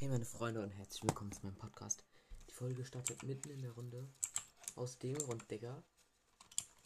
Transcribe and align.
Hey 0.00 0.06
meine 0.06 0.24
Freunde 0.24 0.62
und 0.62 0.70
herzlich 0.70 1.02
willkommen 1.02 1.32
zu 1.32 1.44
meinem 1.44 1.56
Podcast. 1.56 2.04
Die 2.48 2.54
Folge 2.54 2.84
startet 2.84 3.24
mitten 3.24 3.50
in 3.50 3.62
der 3.62 3.72
Runde. 3.72 4.06
Aus 4.76 4.96
dem 5.00 5.18
Grund, 5.18 5.50
Digga. 5.50 5.82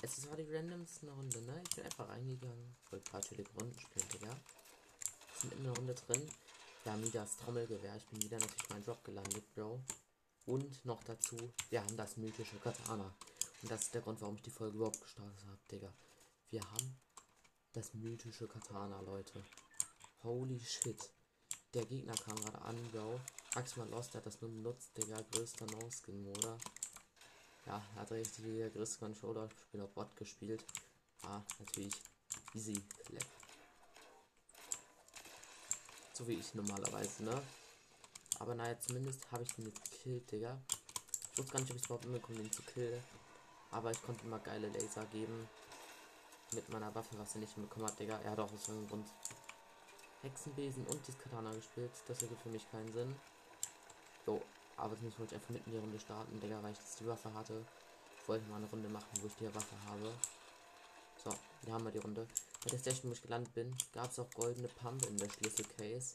Es 0.00 0.26
war 0.30 0.36
die 0.38 0.50
randomste 0.50 1.10
Runde, 1.10 1.42
ne? 1.42 1.62
Ich 1.62 1.76
bin 1.76 1.84
einfach 1.84 2.08
reingegangen, 2.08 2.74
wollte 2.90 3.20
chillige 3.20 3.52
Runden 3.52 3.78
spielen, 3.78 4.08
Digga. 4.14 4.34
Sind 5.36 5.52
in 5.52 5.64
der 5.64 5.76
Runde 5.76 5.92
drin. 5.92 6.26
Wir 6.84 6.92
haben 6.92 7.04
wieder 7.04 7.20
das 7.20 7.36
Trommelgewehr. 7.36 7.94
Ich 7.96 8.06
bin 8.06 8.22
wieder 8.22 8.38
natürlich 8.38 8.70
meinen 8.70 8.84
Job 8.86 9.04
gelandet, 9.04 9.44
Bro. 9.54 9.84
Und 10.46 10.82
noch 10.86 11.04
dazu, 11.04 11.36
wir 11.68 11.82
haben 11.82 11.96
das 11.98 12.16
mythische 12.16 12.56
Katana. 12.60 13.14
Und 13.60 13.70
das 13.70 13.82
ist 13.82 13.94
der 13.94 14.00
Grund, 14.00 14.22
warum 14.22 14.36
ich 14.36 14.42
die 14.42 14.50
Folge 14.50 14.78
überhaupt 14.78 15.02
gestartet 15.02 15.44
habe, 15.44 15.60
Digga. 15.70 15.92
Wir 16.48 16.62
haben 16.62 16.98
das 17.74 17.92
mythische 17.92 18.48
Katana, 18.48 19.02
Leute. 19.02 19.44
Holy 20.22 20.58
shit. 20.60 21.12
Der 21.74 21.86
Gegner 21.86 22.14
kam 22.14 22.36
gerade 22.36 22.60
an, 22.62 22.76
Bro. 22.92 23.18
Maximal 23.54 23.88
Lost 23.88 24.14
hat 24.14 24.26
das 24.26 24.40
nur 24.42 24.50
benutzt, 24.50 24.90
Digga. 24.96 25.18
Größter 25.30 25.64
No-Skin, 25.66 26.26
oder? 26.28 26.58
Ja, 27.64 27.82
hat 27.96 28.10
richtig 28.10 28.44
der 28.44 28.68
größte 28.68 28.98
Controller-Spieler 28.98 29.86
Bot 29.86 30.14
gespielt. 30.16 30.62
Ah, 31.22 31.40
natürlich 31.58 31.94
easy 32.54 32.74
clap. 33.04 33.24
So 36.12 36.28
wie 36.28 36.34
ich 36.34 36.54
normalerweise, 36.54 37.24
ne? 37.24 37.42
Aber 38.38 38.54
naja, 38.54 38.78
zumindest 38.78 39.30
habe 39.30 39.44
ich 39.44 39.54
den 39.54 39.66
jetzt 39.66 39.90
gekillt, 39.90 40.30
Digga. 40.30 40.58
Ich 41.32 41.38
wusste 41.38 41.52
gar 41.52 41.60
nicht, 41.60 41.70
ob 41.70 41.76
ich 41.78 41.84
überhaupt 41.84 42.04
hinbekomme, 42.04 42.38
den 42.38 42.52
zu 42.52 42.62
killen. 42.62 43.02
Aber 43.70 43.90
ich 43.90 44.02
konnte 44.02 44.26
immer 44.26 44.40
geile 44.40 44.68
Laser 44.68 45.06
geben. 45.06 45.48
Mit 46.52 46.68
meiner 46.68 46.94
Waffe, 46.94 47.18
was 47.18 47.34
er 47.34 47.40
nicht 47.40 47.54
bekommen 47.56 47.86
hat, 47.86 47.98
Digga. 47.98 48.20
Er 48.20 48.32
hat 48.32 48.40
auch 48.40 48.52
aus 48.52 48.68
irgendeinem 48.68 48.88
Grund 48.88 49.08
Hexenbesen 50.22 50.86
und 50.86 51.06
das 51.06 51.18
Katana 51.18 51.52
gespielt. 51.52 51.90
Das 52.06 52.22
ergibt 52.22 52.42
für 52.42 52.48
mich 52.48 52.70
keinen 52.70 52.92
Sinn. 52.92 53.14
So, 54.24 54.40
aber 54.76 54.96
jetzt 55.02 55.18
wollte 55.18 55.34
ich 55.34 55.40
einfach 55.40 55.50
mitten 55.50 55.70
in 55.70 55.76
die 55.76 55.80
Runde 55.80 56.00
starten, 56.00 56.40
Digga, 56.40 56.62
weil 56.62 56.72
ich 56.72 56.78
jetzt 56.78 57.00
die 57.00 57.06
Waffe 57.06 57.32
hatte. 57.34 57.64
Ich 58.20 58.28
wollte 58.28 58.48
mal 58.48 58.56
eine 58.56 58.70
Runde 58.70 58.88
machen, 58.88 59.08
wo 59.20 59.26
ich 59.26 59.34
die 59.34 59.52
Waffe 59.54 59.76
habe. 59.86 60.12
So, 61.24 61.30
hier 61.64 61.74
haben 61.74 61.84
wir 61.84 61.90
die 61.90 61.98
Runde. 61.98 62.26
Bei 62.64 62.70
der 62.70 62.78
Station, 62.78 63.10
wo 63.10 63.14
ich 63.14 63.22
gelandet 63.22 63.52
bin, 63.54 63.76
gab 63.92 64.10
es 64.10 64.18
auch 64.18 64.30
goldene 64.30 64.68
Pump 64.68 65.04
in 65.06 65.16
der 65.16 65.28
Schlüsselcase. 65.28 66.14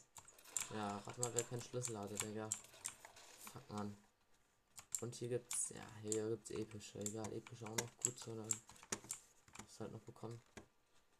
Ja, 0.74 0.98
rat 0.98 1.18
mal, 1.18 1.30
wer 1.34 1.44
keinen 1.44 1.62
Schlüssel 1.62 1.98
hatte, 1.98 2.14
Digga. 2.14 2.48
Fuck, 3.52 3.70
man. 3.70 3.96
Und 5.00 5.14
hier 5.14 5.28
gibt's, 5.28 5.68
ja, 5.70 5.86
hier 6.02 6.28
gibt's 6.30 6.50
epische. 6.50 6.98
Egal, 6.98 7.32
epische 7.32 7.64
auch 7.66 7.76
noch 7.76 7.96
gut, 8.02 8.18
sondern 8.18 8.48
was 8.48 9.80
halt 9.80 9.92
noch 9.92 10.00
bekommen. 10.00 10.40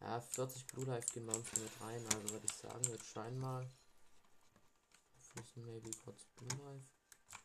Ja, 0.00 0.20
40 0.20 0.66
Blue 0.68 0.84
Life 0.86 1.08
gehen 1.12 1.26
bei 1.26 1.36
mit 1.36 1.80
rein, 1.80 2.04
also 2.06 2.30
würde 2.30 2.46
ich 2.46 2.52
sagen, 2.52 2.84
wir 2.86 2.98
scheinen 3.00 3.38
mal. 3.40 3.68
Müssen 5.34 5.64
maybe 5.66 5.90
kurz 6.04 6.24
Blue 6.36 6.48
Life. 6.64 6.86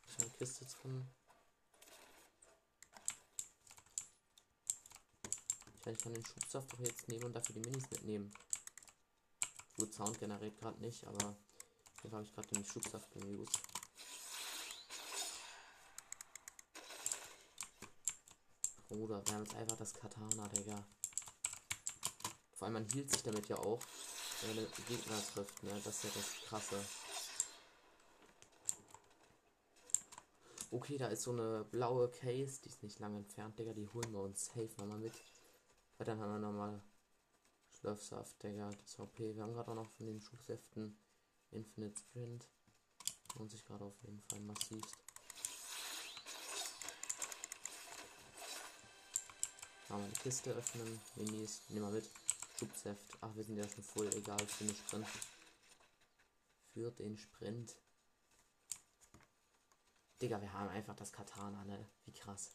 Ist 0.08 0.20
eine 0.20 0.30
Kiste 0.30 0.64
drin. 0.64 1.08
Ich, 5.24 5.86
ich 5.86 5.98
kann 5.98 6.14
den 6.14 6.24
Schubsaft 6.24 6.72
doch 6.72 6.80
jetzt 6.80 7.08
nehmen 7.08 7.24
und 7.24 7.32
dafür 7.34 7.54
die 7.54 7.68
Minis 7.68 7.90
mitnehmen. 7.90 8.32
Gut, 9.76 9.92
Sound 9.92 10.18
generiert 10.18 10.58
gerade 10.58 10.80
nicht, 10.80 11.04
aber 11.04 11.36
hier 12.02 12.10
habe 12.12 12.22
ich 12.22 12.34
gerade 12.34 12.48
den 12.48 12.64
Schubsaft 12.64 13.10
gemused. 13.12 13.60
Bruder, 18.88 19.26
wir 19.26 19.34
haben 19.34 19.44
jetzt 19.44 19.54
einfach 19.54 19.76
das 19.76 19.92
Katana, 19.92 20.48
Digga. 20.48 20.84
Vor 22.64 22.68
allem 22.68 22.82
man 22.82 22.92
hielt 22.94 23.10
sich 23.10 23.22
damit 23.22 23.46
ja 23.50 23.58
auch, 23.58 23.78
wenn 24.40 24.56
man 24.56 24.66
Gegner 24.88 25.22
trifft, 25.34 25.62
ne? 25.64 25.78
Das 25.84 25.96
ist 25.96 26.04
ja 26.04 26.10
das 26.14 26.48
Krasse. 26.48 26.82
Okay, 30.70 30.96
da 30.96 31.08
ist 31.08 31.24
so 31.24 31.32
eine 31.32 31.66
blaue 31.70 32.08
Case, 32.08 32.62
die 32.64 32.70
ist 32.70 32.82
nicht 32.82 33.00
lange 33.00 33.18
entfernt, 33.18 33.58
Digga. 33.58 33.74
Die 33.74 33.86
holen 33.92 34.10
wir 34.12 34.20
uns 34.20 34.46
safe 34.46 34.70
nochmal 34.78 34.96
mit. 34.96 35.12
Weil 35.98 36.06
dann 36.06 36.18
haben 36.18 36.32
wir 36.32 36.38
nochmal 36.38 36.80
Schlürfsaft, 37.68 38.42
Digga. 38.42 38.70
Das 38.70 38.98
OP. 38.98 39.18
Wir 39.18 39.42
haben 39.42 39.52
gerade 39.52 39.70
auch 39.70 39.74
noch 39.74 39.90
von 39.90 40.06
den 40.06 40.22
Schubsäften 40.22 40.96
Infinite 41.50 42.00
Sprint. 42.00 42.48
Lohnt 43.36 43.50
sich 43.50 43.66
gerade 43.66 43.84
auf 43.84 44.00
jeden 44.00 44.22
Fall 44.22 44.40
massivst. 44.40 44.96
Mal 49.90 50.08
die 50.08 50.20
Kiste 50.20 50.52
öffnen. 50.52 50.98
Minis, 51.16 51.60
nehmen 51.68 51.84
wir 51.88 52.00
mit. 52.00 52.23
Schubsäft. 52.58 53.18
Ach, 53.20 53.34
wir 53.34 53.44
sind 53.44 53.56
ja 53.56 53.68
schon 53.68 53.82
voll. 53.82 54.08
Egal, 54.14 54.46
für 54.46 54.64
den 54.64 54.76
Sprint. 54.76 55.06
Für 56.72 56.90
den 56.92 57.18
Sprint. 57.18 57.74
Digga, 60.20 60.40
wir 60.40 60.52
haben 60.52 60.68
einfach 60.68 60.94
das 60.96 61.12
Katana, 61.12 61.64
ne? 61.64 61.86
Wie 62.06 62.12
krass. 62.12 62.52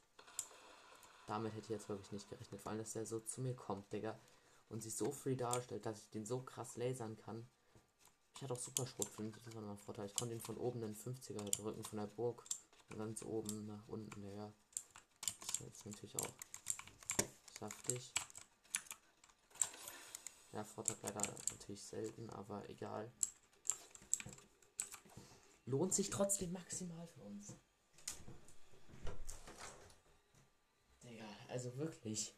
Damit 1.28 1.54
hätte 1.54 1.66
ich 1.66 1.70
jetzt 1.70 1.90
wirklich 1.90 2.12
nicht 2.12 2.30
gerechnet. 2.30 2.62
Vor 2.62 2.72
allem, 2.72 2.80
dass 2.80 2.94
der 2.94 3.06
so 3.06 3.20
zu 3.20 3.42
mir 3.42 3.56
kommt, 3.56 3.92
Digga. 3.92 4.18
Und 4.70 4.82
sich 4.82 4.96
so 4.96 5.12
free 5.12 5.36
darstellt, 5.36 5.86
dass 5.86 6.00
ich 6.00 6.10
den 6.12 6.26
so 6.26 6.42
krass 6.42 6.76
lasern 6.78 7.18
kann. 7.18 7.48
Ich 8.36 8.44
hatte 8.44 8.54
auch 8.54 8.60
super 8.60 8.88
Schrotflinte, 8.88 9.40
das 9.44 9.56
war 9.56 9.62
mein 9.62 9.78
Vorteil. 9.78 10.06
Ich 10.06 10.16
konnte 10.16 10.34
ihn 10.34 10.42
von 10.42 10.58
oben 10.58 10.82
in 10.84 10.96
50er 10.96 11.44
drücken, 11.58 11.84
von 11.84 12.00
der 12.00 12.08
Burg. 12.08 12.46
Und 12.90 12.98
ganz 12.98 13.22
oben 13.22 13.68
nach 13.68 13.88
unten, 13.88 14.22
Digga. 14.22 14.54
Das 15.60 15.68
ist 15.68 15.86
natürlich 15.86 16.16
auch 16.18 16.34
saftig. 17.60 18.14
Ja, 20.52 20.64
Vorteil 20.64 20.98
leider 21.04 21.22
natürlich 21.52 21.84
selten, 21.84 22.30
aber 22.32 22.68
egal. 22.70 23.12
Lohnt 25.66 25.94
sich 25.94 26.10
trotzdem 26.10 26.52
maximal 26.52 27.08
für 27.08 27.22
uns. 27.22 27.56
Digga, 31.04 31.26
also 31.48 31.76
wirklich. 31.78 32.36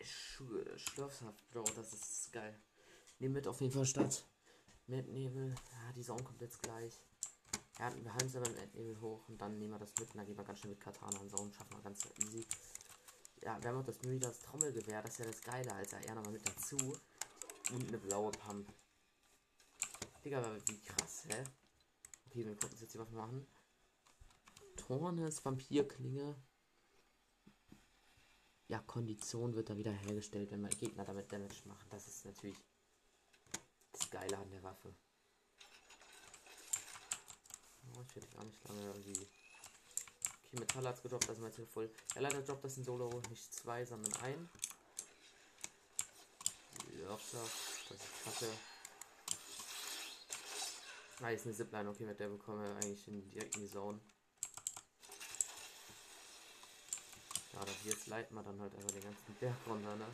Sch 0.00 0.42
Schlafsaft, 0.76 1.50
Bro, 1.50 1.64
das 1.74 1.92
ist 1.92 2.32
geil. 2.32 2.56
Nehmen 3.18 3.34
mit 3.34 3.48
auf 3.48 3.60
jeden 3.60 3.72
Fall 3.72 3.86
statt. 3.86 4.24
Nebel. 4.86 5.54
Ja, 5.72 5.92
die 5.92 6.02
Sonne 6.04 6.22
kommt 6.22 6.40
jetzt 6.40 6.62
gleich. 6.62 7.02
Ja, 7.80 7.92
wir 8.02 8.12
halten 8.12 8.26
es 8.26 8.36
aber 8.36 8.48
mit 8.48 8.74
Nebel 8.74 9.00
hoch 9.00 9.28
und 9.28 9.40
dann 9.40 9.58
nehmen 9.58 9.72
wir 9.72 9.78
das 9.78 9.92
mit 9.98 10.08
und 10.10 10.18
dann 10.18 10.26
gehen 10.26 10.36
wir 10.36 10.44
ganz 10.44 10.60
schnell 10.60 10.70
mit 10.70 10.80
Katana 10.80 11.18
und 11.18 11.28
Sound. 11.28 11.54
Schaffen 11.54 11.76
wir 11.76 11.82
ganz 11.82 12.08
easy 12.24 12.46
ja, 13.46 13.62
wir 13.62 13.70
haben 13.70 13.78
auch 13.78 13.86
das 13.86 13.98
das 14.00 14.40
Trommelgewehr, 14.40 15.02
das 15.02 15.12
ist 15.12 15.18
ja 15.18 15.24
das 15.26 15.40
Geile, 15.40 15.72
Alter. 15.72 15.98
Er 15.98 16.16
nochmal 16.16 16.32
mit 16.32 16.48
dazu. 16.48 16.76
Und 17.72 17.88
eine 17.88 17.98
blaue 17.98 18.32
Pump. 18.32 18.72
Digga, 20.24 20.56
wie 20.66 20.80
krass, 20.80 21.24
hä? 21.28 21.44
Okay, 22.26 22.44
wir 22.44 22.54
gucken 22.54 22.72
uns 22.72 22.80
jetzt 22.80 22.94
die 22.94 22.98
Waffe 22.98 23.14
machen. 23.14 23.46
Tornes 24.76 25.44
Vampirklinge. 25.44 26.34
Ja, 28.66 28.80
Kondition 28.80 29.54
wird 29.54 29.70
da 29.70 29.76
wieder 29.76 29.92
hergestellt, 29.92 30.50
wenn 30.50 30.62
wir 30.62 30.70
Gegner 30.70 31.04
damit 31.04 31.30
Damage 31.30 31.68
machen. 31.68 31.86
Das 31.90 32.08
ist 32.08 32.24
natürlich 32.24 32.58
das 33.92 34.10
Geile 34.10 34.38
an 34.38 34.50
der 34.50 34.62
Waffe. 34.64 34.92
Oh, 37.94 38.02
ich 38.08 38.16
werde 38.16 38.28
gar 38.34 38.44
nicht 38.44 38.68
lange 38.68 38.82
irgendwie 38.86 39.28
Okay, 40.56 40.64
Metall 40.64 40.86
hat's 40.86 41.02
gedroppt, 41.02 41.28
also 41.28 41.42
Metall 41.42 41.66
voll. 41.66 41.90
Ja, 42.14 42.22
leider 42.22 42.40
droppt 42.40 42.64
das 42.64 42.76
in 42.78 42.84
Solo 42.84 43.10
nicht 43.28 43.54
zwei, 43.54 43.84
sondern 43.84 44.12
ein. 44.22 44.48
Ja, 46.98 47.08
das 47.10 47.34
ist 47.90 48.24
kacke. 48.24 48.50
Ah, 51.20 51.30
ist 51.30 51.46
eine 51.46 51.54
Zipline, 51.54 51.88
okay, 51.88 52.04
mit 52.04 52.18
der 52.20 52.28
bekommen 52.28 52.62
wir 52.62 52.74
eigentlich 52.76 53.06
in, 53.08 53.30
direkt 53.30 53.56
in 53.56 53.62
die 53.62 53.70
Zone. 53.70 54.00
Ja, 57.52 57.64
das 57.64 57.74
jetzt 57.84 58.06
leiten 58.06 58.34
wir 58.34 58.42
dann 58.42 58.60
halt 58.60 58.74
einfach 58.74 58.90
den 58.90 59.02
ganzen 59.02 59.34
Berg 59.40 59.56
runter, 59.66 59.96
ne? 59.96 60.06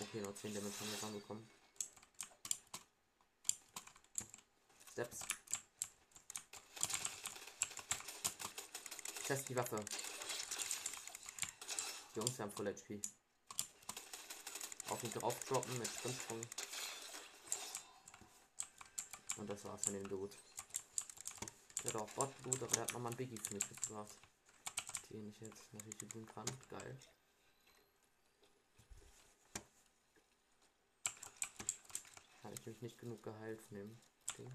Okay, 0.00 0.20
noch 0.20 0.34
10 0.34 0.54
Damage 0.54 0.80
haben 0.80 0.92
wir 0.92 1.02
ranbekommen. 1.02 1.48
Steps. 4.92 5.41
Test 9.26 9.48
die 9.48 9.56
Waffe. 9.56 9.76
Die 12.14 12.18
Jungs 12.18 12.38
haben 12.40 12.50
Full 12.50 12.66
HP. 12.66 13.00
Auf 14.88 15.02
ihn 15.04 15.12
drauf 15.12 15.38
droppen 15.44 15.78
mit 15.78 15.86
Sprintsprung. 15.86 16.40
Und 19.36 19.48
das 19.48 19.64
war's 19.64 19.82
von 19.84 19.92
dem 19.94 20.08
Dude. 20.08 20.34
Der 21.84 21.94
hat 21.94 22.00
auch 22.00 22.10
Botblut, 22.10 22.62
aber 22.62 22.72
der 22.72 22.82
hat 22.82 22.92
nochmal 22.92 23.12
ein 23.12 23.16
Biggie 23.16 23.38
für 23.38 23.54
mich 23.54 23.70
mitgebracht. 23.70 24.18
Den 25.10 25.28
ich 25.28 25.40
jetzt 25.40 25.72
natürlich 25.72 25.98
tun 25.98 26.26
kann. 26.26 26.44
Geil. 26.68 26.98
Habe 32.42 32.54
ich 32.54 32.66
mich 32.66 32.82
nicht 32.82 32.98
genug 32.98 33.22
geheilt 33.22 33.62
von 33.62 33.76
dem 33.76 33.98
Ding 34.36 34.52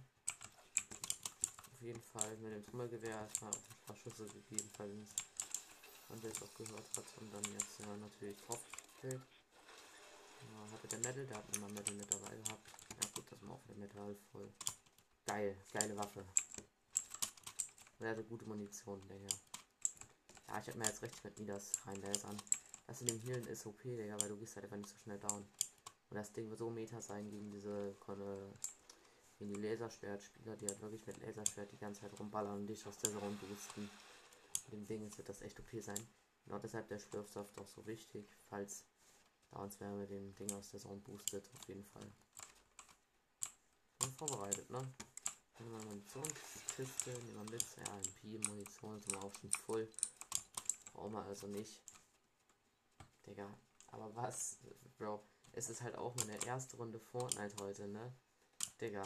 auf 1.78 1.84
jeden 1.84 2.02
Fall 2.02 2.36
mit 2.38 2.54
dem 2.54 2.66
Trommelgewehr 2.66 3.22
erstmal 3.22 3.52
ein 3.52 3.86
paar 3.86 3.96
Schüsse 3.96 4.26
gegeben, 4.26 4.70
falls 4.76 4.92
man 6.10 6.22
das 6.22 6.42
auch 6.42 6.54
gehört 6.56 6.98
hat. 6.98 7.06
Und 7.22 7.32
dann 7.34 7.44
jetzt 7.54 7.80
ja, 7.80 7.98
natürlich 7.98 8.38
gekillt. 8.96 9.22
Ja, 10.42 10.72
hatte 10.72 10.88
der 10.88 11.00
Metal, 11.00 11.26
der 11.26 11.38
hat 11.38 11.56
immer 11.56 11.70
Metal 11.70 11.94
mit 11.94 12.12
dabei 12.12 12.36
gehabt. 12.36 12.78
Fall 14.08 14.16
voll. 14.32 14.50
Geil, 15.26 15.58
geile 15.74 15.98
Waffe. 15.98 16.24
Sehr, 18.00 18.16
sehr 18.16 18.24
gute 18.24 18.46
Munition, 18.46 19.02
Digga. 19.08 19.36
Ja, 20.48 20.60
ich 20.60 20.68
hab 20.68 20.76
mir 20.76 20.86
jetzt 20.86 21.02
recht 21.02 21.24
mit 21.26 21.38
Midas 21.38 21.74
reinlasern. 21.86 22.38
Das 22.88 23.02
in 23.02 23.08
dem 23.08 23.20
Healen 23.20 23.46
ist 23.48 23.66
OP, 23.66 23.82
Digga, 23.84 24.20
weil 24.22 24.30
du 24.30 24.38
gehst 24.38 24.56
halt 24.56 24.66
einfach 24.66 24.78
nicht 24.78 24.90
so 24.90 24.96
schnell 24.98 25.20
down. 25.20 25.46
Und 26.10 26.16
das 26.16 26.32
Ding 26.32 26.50
wird 26.50 26.60
so 26.60 26.70
Meta 26.70 27.02
sein 27.02 27.30
gegen 27.30 27.52
diese 27.52 27.94
Konne, 28.00 28.54
gegen 29.38 29.54
die 29.54 29.62
Laserschwertspieler, 29.62 30.56
die 30.58 30.68
halt 30.68 30.82
wirklich 30.82 31.06
mit 31.06 31.18
Laserschwert 31.20 31.72
die 31.72 31.78
ganze 31.78 32.02
Zeit 32.02 32.20
rumballern 32.20 32.60
und 32.60 32.68
dich 32.68 32.86
aus 32.86 32.98
der 32.98 33.12
Zone 33.12 33.38
boosten. 33.42 33.90
Mit 34.66 34.74
dem 34.74 34.88
Ding 34.88 35.18
wird 35.18 35.30
das 35.30 35.42
echt 35.42 35.60
OP 35.60 35.82
sein. 35.82 36.00
Genau 36.46 36.60
deshalb 36.60 36.88
der 36.88 37.00
Schlürfsaft 37.00 37.60
auch 37.60 37.68
so 37.68 37.86
wichtig, 37.86 38.26
falls 38.50 38.86
da 39.52 39.60
uns 39.60 39.80
wer 39.80 39.92
mit 39.92 40.10
dem 40.10 40.36
Ding 40.36 40.52
aus 40.54 40.72
der 40.72 40.80
Zone 40.80 41.02
boostet, 41.02 41.50
auf 41.54 41.68
jeden 41.68 41.84
Fall. 41.86 42.10
Schon 44.02 44.14
vorbereitet, 44.14 44.70
ne? 44.70 44.82
Nehmen 45.60 45.72
wir 45.72 45.86
Munitionskiste, 45.86 47.10
nehmen 47.12 47.46
wir 47.46 47.52
mit, 47.52 47.66
ja, 47.78 47.98
MP-Munition 47.98 49.00
sind 49.00 49.12
wir 49.12 49.24
auch 49.24 49.34
schon 49.36 49.52
voll. 49.52 49.88
Brauchen 50.94 51.14
wir 51.14 51.24
also 51.24 51.48
nicht. 51.48 51.82
Digga, 53.26 53.50
aber 53.88 54.16
was, 54.16 54.58
Bro, 54.98 55.24
es 55.54 55.70
ist 55.70 55.82
halt 55.82 55.96
auch 55.96 56.16
meine 56.16 56.46
erste 56.46 56.78
Runde 56.78 57.00
Fortnite 57.00 57.56
heute, 57.62 57.88
ne? 57.88 58.14
Digga, 58.80 59.04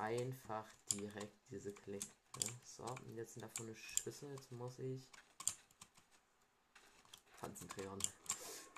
einfach 0.00 0.66
direkt 0.92 1.36
diese 1.50 1.72
Klick. 1.72 2.04
Ne? 2.36 2.44
So, 2.64 2.84
und 2.84 3.14
jetzt 3.14 3.34
sind 3.34 3.42
davon 3.42 3.66
eine 3.66 3.76
Schüsse, 3.76 4.26
jetzt 4.28 4.50
muss 4.52 4.78
ich 4.78 5.08
konzentrieren. 7.40 7.98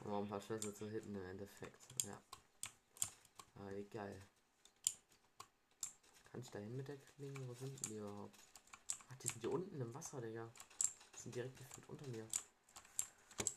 Um 0.05 0.15
ein 0.15 0.29
paar 0.29 0.41
Schüsse 0.41 0.75
zu 0.75 0.91
hitten 0.91 1.15
im 1.15 1.25
Endeffekt. 1.27 1.79
Ja. 2.05 2.21
Aber 3.55 3.71
wie. 3.71 3.85
Kann 3.85 4.11
ich 6.41 6.51
da 6.51 6.59
hin 6.59 6.77
mit 6.77 6.89
der 6.89 6.99
Klinge? 6.99 7.47
Wo 7.47 7.55
sind 7.55 7.87
die 7.87 7.99
überhaupt? 7.99 8.37
Ach, 9.11 9.17
die 9.19 9.29
sind 9.29 9.41
hier 9.41 9.53
unten 9.53 9.81
im 9.81 9.95
Wasser, 9.95 10.21
Digga. 10.21 10.53
Die 11.15 11.21
sind 11.21 11.35
direkt 11.35 11.57
gefühlt 11.57 11.89
unter 11.89 12.07
mir. 12.09 12.29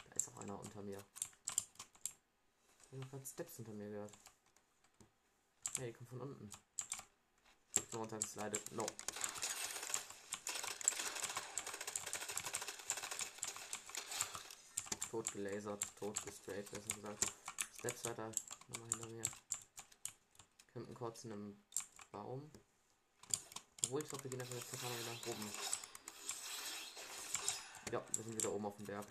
Da 0.10 0.16
ist 0.16 0.28
auch 0.28 0.38
einer 0.38 0.60
unter 0.60 0.84
mir. 0.84 1.04
Ich 2.92 3.02
habe 3.02 3.10
gerade 3.10 3.26
Steps 3.26 3.60
unter 3.60 3.74
mir 3.74 3.90
gehört. 3.90 4.14
Hey, 5.78 5.88
die 5.88 5.94
kommt 5.94 6.10
von 6.10 6.22
unten. 6.22 6.52
So 7.96 8.02
runtergeslidet. 8.02 8.72
No. 8.74 8.86
Tot 15.10 15.32
gelasert, 15.32 15.86
tot 15.98 16.22
gestraight, 16.26 16.70
besser 16.72 16.94
gesagt. 16.94 17.32
Steps 17.80 18.04
weiter, 18.04 18.32
nochmal 18.68 18.90
hinter 18.90 19.08
mir. 19.08 19.24
Campen 20.74 20.94
kurz 20.94 21.24
in 21.24 21.32
einem 21.32 21.64
Baum. 22.12 22.52
Obwohl 23.86 24.02
ich 24.02 24.10
glaube, 24.10 24.26
wir 24.26 24.32
gehen 24.32 24.42
einfach 24.42 24.56
jetzt 24.56 24.74
nach 24.74 25.28
oben. 25.28 25.52
Ja, 27.94 28.04
wir 28.12 28.24
sind 28.26 28.36
wieder 28.36 28.52
oben 28.52 28.66
auf 28.66 28.76
dem 28.76 28.86
Berg. 28.88 29.06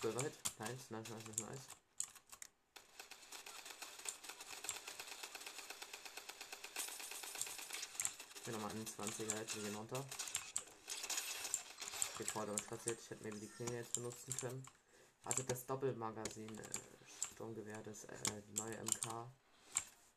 Silver 0.00 0.22
Hit. 0.22 0.32
Nice, 0.58 0.90
nice, 0.90 1.08
nice, 1.10 1.26
nice, 1.26 1.78
Ich 8.48 8.54
bin 8.54 8.62
nochmal 8.62 8.82
21er 8.82 9.40
jetzt, 9.40 9.56
wir 9.56 9.62
gehen 9.62 9.76
runter. 9.76 10.02
Bevor 12.16 12.46
damit 12.46 12.66
passiert, 12.66 12.98
ich 12.98 13.10
hätte 13.10 13.22
mir 13.22 13.38
die 13.38 13.46
Klinge 13.46 13.74
jetzt 13.74 13.92
benutzen 13.92 14.34
können. 14.40 14.66
Also 15.24 15.42
das 15.42 15.66
Doppelmagazin 15.66 16.58
äh, 16.58 16.62
Sturmgewehr, 17.34 17.82
das 17.82 18.04
äh, 18.04 18.16
die 18.48 18.54
neue 18.54 18.82
MK. 18.82 19.30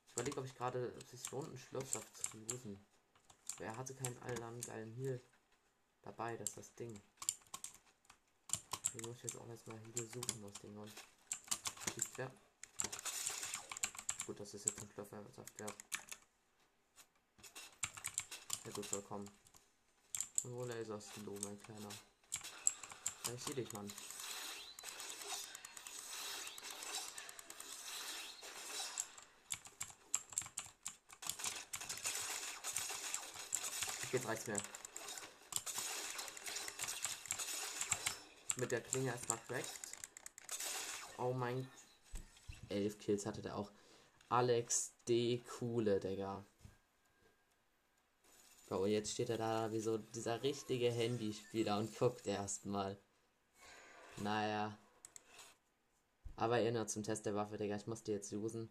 Ich 0.06 0.14
überlege, 0.14 0.38
ob 0.40 0.46
ich 0.46 0.56
gerade 0.56 0.94
sich 1.10 1.30
lohnt, 1.32 1.50
einen 1.50 1.58
Schlürfsaft 1.58 2.08
zu 2.16 2.38
usen. 2.54 2.86
Er 3.60 3.76
hatte 3.76 3.94
keinen 3.96 4.18
allen 4.20 4.62
geilen 4.62 4.94
Heal 4.94 5.22
dabei, 6.02 6.38
das 6.38 6.52
ist 6.52 6.58
das 6.58 6.76
Ding. 6.76 7.02
Ich 8.94 9.06
muss 9.06 9.22
jetzt 9.24 9.36
auch 9.36 9.50
erstmal 9.50 9.78
Heal 9.78 10.10
suchen, 10.10 10.42
das 10.42 10.54
Ding 10.62 10.78
und. 10.78 10.94
Ja. 12.18 12.32
Gut, 14.26 14.40
das 14.40 14.54
ist 14.54 14.66
jetzt 14.68 14.82
ein 14.82 14.90
Schlürfsaft 14.90 15.60
wert. 15.60 15.76
Ja 18.64 18.70
gut, 18.72 18.92
willkommen. 18.92 19.28
Wo 20.44 20.64
laserst 20.66 21.10
du, 21.26 21.32
mein 21.44 21.60
Kleiner? 21.60 21.90
Ja, 23.26 23.34
ich 23.34 23.44
sehe 23.44 23.56
dich, 23.56 23.74
Mann. 23.74 23.92
Jetzt 34.12 34.28
reicht's 34.28 34.46
mehr. 34.46 34.62
Mit 38.58 38.72
der 38.72 38.82
Klinge 38.82 39.10
erstmal 39.10 39.40
cracked. 39.48 39.72
Oh 41.18 41.34
mein. 41.34 41.68
Elf 42.70 43.00
Kills 43.00 43.26
hatte 43.26 43.42
der 43.42 43.56
auch. 43.56 43.72
Alex 44.30 44.92
D. 45.08 45.44
Coole, 45.58 46.00
Digga. 46.00 46.46
Bro, 48.72 48.86
jetzt 48.86 49.12
steht 49.12 49.30
er 49.30 49.38
da 49.38 49.70
wie 49.74 49.82
so 49.82 49.98
dieser 49.98 50.44
richtige 50.44 50.90
Handyspieler 50.90 51.78
und 51.78 51.94
guckt 52.00 52.26
erstmal. 52.26 52.98
Naja. 54.16 54.78
Aber 56.38 56.60
erinnert 56.60 56.90
zum 56.90 57.04
Test 57.04 57.26
der 57.26 57.36
Waffe, 57.36 57.58
Digga. 57.58 57.76
Ich 57.76 57.88
muss 57.88 58.04
die 58.04 58.14
jetzt 58.14 58.32
usen. 58.32 58.70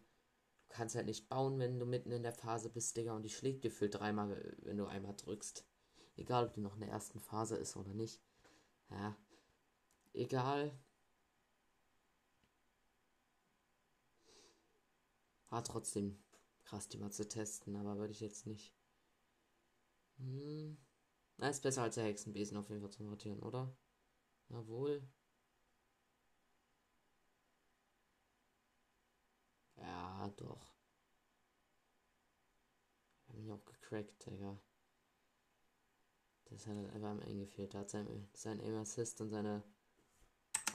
Du 0.69 0.75
kannst 0.75 0.95
halt 0.95 1.05
nicht 1.05 1.29
bauen, 1.29 1.59
wenn 1.59 1.77
du 1.77 1.85
mitten 1.85 2.09
in 2.09 2.23
der 2.23 2.33
Phase 2.33 2.71
bist, 2.71 2.97
Digga. 2.97 3.15
Und 3.15 3.21
die 3.21 3.29
schlägt 3.29 3.61
gefühlt 3.61 3.93
dreimal, 3.93 4.57
wenn 4.63 4.77
du 4.77 4.87
einmal 4.87 5.15
drückst. 5.15 5.67
Egal, 6.15 6.47
ob 6.47 6.53
die 6.55 6.61
noch 6.61 6.73
in 6.73 6.81
der 6.81 6.89
ersten 6.89 7.19
Phase 7.19 7.55
ist 7.57 7.77
oder 7.77 7.93
nicht. 7.93 8.23
Ja. 8.89 9.15
Egal. 10.13 10.75
War 15.51 15.63
trotzdem 15.63 16.23
krass, 16.63 16.89
die 16.89 16.97
mal 16.97 17.11
zu 17.11 17.27
testen, 17.27 17.75
aber 17.75 17.99
würde 17.99 18.13
ich 18.13 18.19
jetzt 18.19 18.47
nicht. 18.47 18.73
Hm. 20.21 20.77
Na, 21.37 21.49
ist 21.49 21.61
besser 21.63 21.83
als 21.83 21.95
der 21.95 22.05
Hexenbesen 22.05 22.57
auf 22.57 22.69
jeden 22.69 22.81
Fall 22.81 22.91
zum 22.91 23.09
Rotieren, 23.09 23.39
oder? 23.41 23.75
Jawohl. 24.49 25.01
Ja, 29.75 30.29
doch. 30.37 30.75
Ich 33.23 33.29
hab 33.29 33.35
mich 33.37 33.51
auch 33.51 33.65
gecrackt, 33.65 34.25
Digga. 34.25 34.57
Das 36.45 36.67
hat 36.67 36.75
halt 36.75 36.91
einfach 36.93 37.09
am 37.09 37.21
Ende 37.21 37.45
gefehlt. 37.45 37.73
Da 37.73 37.79
hat 37.79 37.89
sein, 37.89 38.29
sein 38.33 38.59
Aim 38.59 38.75
Assist 38.75 39.21
und 39.21 39.29
seine 39.29 39.63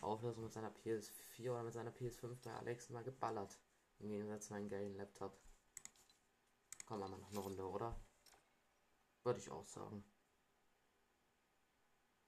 Auflösung 0.01 0.45
mit 0.45 0.53
seiner 0.53 0.71
PS4 0.73 1.51
oder 1.51 1.63
mit 1.63 1.75
seiner 1.75 1.93
PS5 1.93 2.37
bei 2.43 2.53
Alex 2.53 2.91
mal 2.91 3.05
geballert. 3.05 3.59
Im 3.99 4.09
Gegensatz 4.09 4.47
zu 4.47 4.55
meinem 4.55 4.69
geilen 4.69 4.97
Laptop. 4.97 5.39
Wir 6.89 6.97
mal 6.97 7.09
noch 7.09 7.31
eine 7.31 7.41
Runde, 7.41 7.69
oder? 7.69 8.01
Würde 9.27 9.41
ich 9.41 9.51
auch 9.51 9.67
sagen. 9.67 10.05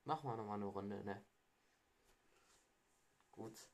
Machen 0.03 0.29
wir 0.29 0.37
noch 0.37 0.47
mal 0.47 0.55
eine 0.55 0.65
Runde, 0.65 1.05
ne? 1.05 1.25
Gut. 3.31 3.71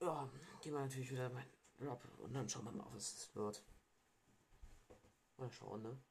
Ja, 0.00 0.28
gehen 0.60 0.72
wir 0.72 0.80
natürlich 0.80 1.12
wieder 1.12 1.30
mein 1.30 1.46
Drop 1.76 2.02
und 2.18 2.32
dann 2.34 2.48
schauen 2.48 2.64
wir 2.64 2.72
mal, 2.72 2.92
was 2.92 3.12
es 3.14 3.34
wird. 3.36 3.62
Mal 5.36 5.52
schauen, 5.52 5.82
ne? 5.82 6.02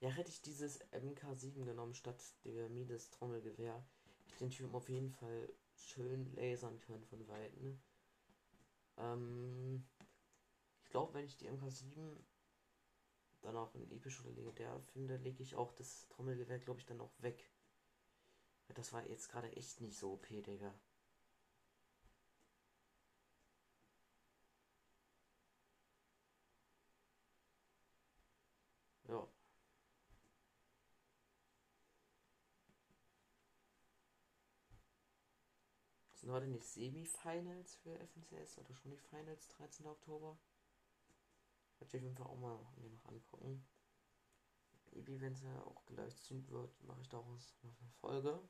Ja, 0.00 0.08
hätte 0.08 0.30
ich 0.30 0.42
dieses 0.42 0.80
MK7 0.90 1.64
genommen 1.64 1.94
statt 1.94 2.20
der 2.42 2.68
Mides 2.70 3.10
Trommelgewehr, 3.10 3.86
hätte 4.16 4.32
ich 4.32 4.38
den 4.38 4.50
Typen 4.50 4.74
auf 4.74 4.88
jeden 4.88 5.12
Fall 5.12 5.48
schön 5.76 6.34
lasern 6.34 6.80
können 6.80 7.04
von 7.04 7.28
Weitem. 7.28 7.62
Ne? 7.62 7.78
Ähm, 8.98 9.84
ich 10.84 10.90
glaube, 10.90 11.14
wenn 11.14 11.26
ich 11.26 11.36
die 11.36 11.46
MK7 11.48 12.16
dann 13.42 13.56
auch 13.56 13.74
in 13.76 13.90
episch 13.92 14.20
oder 14.20 14.32
legendär 14.32 14.80
finde, 14.92 15.16
lege 15.18 15.42
ich 15.42 15.56
auch 15.56 15.72
das 15.74 16.08
Trommelgewehr, 16.08 16.58
glaube 16.58 16.80
ich, 16.80 16.86
dann 16.86 17.00
auch 17.00 17.12
weg. 17.20 17.50
Das 18.74 18.92
war 18.92 19.02
jetzt 19.08 19.30
gerade 19.30 19.50
echt 19.56 19.80
nicht 19.80 19.96
so 19.98 20.12
OP, 20.12 20.42
Digga. 20.42 20.74
Ja. 29.08 29.26
Sind 36.24 36.32
heute 36.32 36.46
nicht 36.46 36.64
Semifinals 36.64 37.76
für 37.76 37.98
FNCS 37.98 38.56
oder 38.56 38.74
schon 38.74 38.92
die 38.92 38.96
Finals 38.96 39.46
13. 39.48 39.84
Oktober? 39.84 40.38
Werde 41.78 41.90
ich 41.90 41.96
auf 41.96 42.02
jeden 42.02 42.16
Fall 42.16 42.26
auch 42.28 42.38
mal 42.38 42.58
mir 42.76 42.88
noch 42.88 43.04
angucken. 43.04 43.62
Maybe, 44.90 45.20
wenn 45.20 45.34
sie 45.34 45.46
auch 45.66 45.84
gelivestreamt 45.84 46.48
wird, 46.48 46.82
mache 46.84 47.02
ich 47.02 47.10
daraus 47.10 47.54
noch 47.60 47.78
eine 47.78 47.90
Folge. 47.90 48.48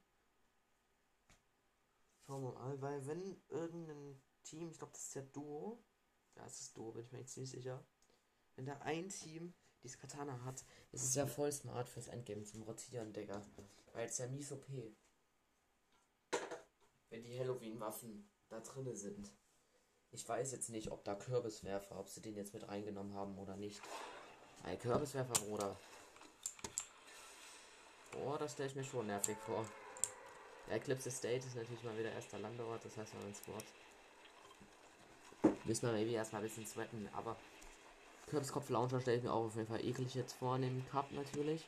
Schauen 2.20 2.44
wir 2.44 2.52
mal, 2.52 2.80
weil 2.80 3.04
wenn 3.08 3.42
irgendein 3.48 4.22
Team, 4.44 4.70
ich 4.70 4.78
glaube, 4.78 4.92
das 4.92 5.06
ist 5.06 5.14
ja 5.16 5.22
Duo, 5.22 5.82
ja, 6.36 6.46
es 6.46 6.60
ist 6.60 6.76
Duo, 6.76 6.92
bin 6.92 7.04
ich 7.04 7.10
mir 7.10 7.26
ziemlich 7.26 7.50
sicher. 7.50 7.84
Wenn 8.54 8.66
da 8.66 8.78
ein 8.82 9.08
Team 9.08 9.52
dieses 9.82 9.98
Katana 9.98 10.44
hat, 10.44 10.64
ist 10.92 11.02
es 11.02 11.16
ja 11.16 11.26
voll 11.26 11.50
smart 11.50 11.88
fürs 11.88 12.06
Endgame 12.06 12.44
zum 12.44 12.62
Rotieren, 12.62 13.12
Digga. 13.12 13.44
Weil 13.94 14.06
es 14.06 14.18
ja 14.18 14.28
mies 14.28 14.52
OP. 14.52 14.64
Wenn 17.14 17.22
die 17.22 17.38
Halloween-Waffen 17.38 18.28
da 18.48 18.58
drinne 18.58 18.96
sind. 18.96 19.30
Ich 20.10 20.28
weiß 20.28 20.50
jetzt 20.50 20.68
nicht, 20.70 20.90
ob 20.90 21.04
da 21.04 21.14
Kürbiswerfer, 21.14 21.96
ob 21.96 22.08
sie 22.08 22.20
den 22.20 22.34
jetzt 22.34 22.52
mit 22.52 22.66
reingenommen 22.66 23.14
haben 23.14 23.38
oder 23.38 23.54
nicht. 23.54 23.80
Ein 24.64 24.80
Kürbiswerfer, 24.80 25.34
Bruder. 25.44 25.76
Boah, 28.10 28.36
das 28.36 28.54
stelle 28.54 28.68
ich 28.68 28.74
mir 28.74 28.82
schon 28.82 29.06
nervig 29.06 29.36
vor. 29.46 29.64
Der 30.66 30.74
Eclipse 30.74 31.08
State 31.08 31.46
ist 31.46 31.54
natürlich 31.54 31.84
mal 31.84 31.96
wieder 31.96 32.10
erster 32.10 32.40
Landeort, 32.40 32.84
das 32.84 32.96
heißt 32.96 33.14
mal 33.14 33.24
ein 33.26 33.34
Squad. 33.36 33.64
Müssen 35.66 35.86
wir 35.86 35.92
maybe 35.92 36.10
erstmal 36.10 36.42
ein 36.42 36.48
bisschen 36.48 36.66
sweaten, 36.66 37.08
aber 37.12 37.36
Kürbskopf 38.26 38.70
Launcher 38.70 39.00
stelle 39.00 39.18
ich 39.18 39.22
mir 39.22 39.32
auch 39.32 39.44
auf 39.44 39.54
jeden 39.54 39.68
Fall 39.68 39.84
eklig 39.84 40.16
jetzt 40.16 40.32
vor 40.32 40.58
dem 40.58 40.84
Cup 40.88 41.12
natürlich. 41.12 41.64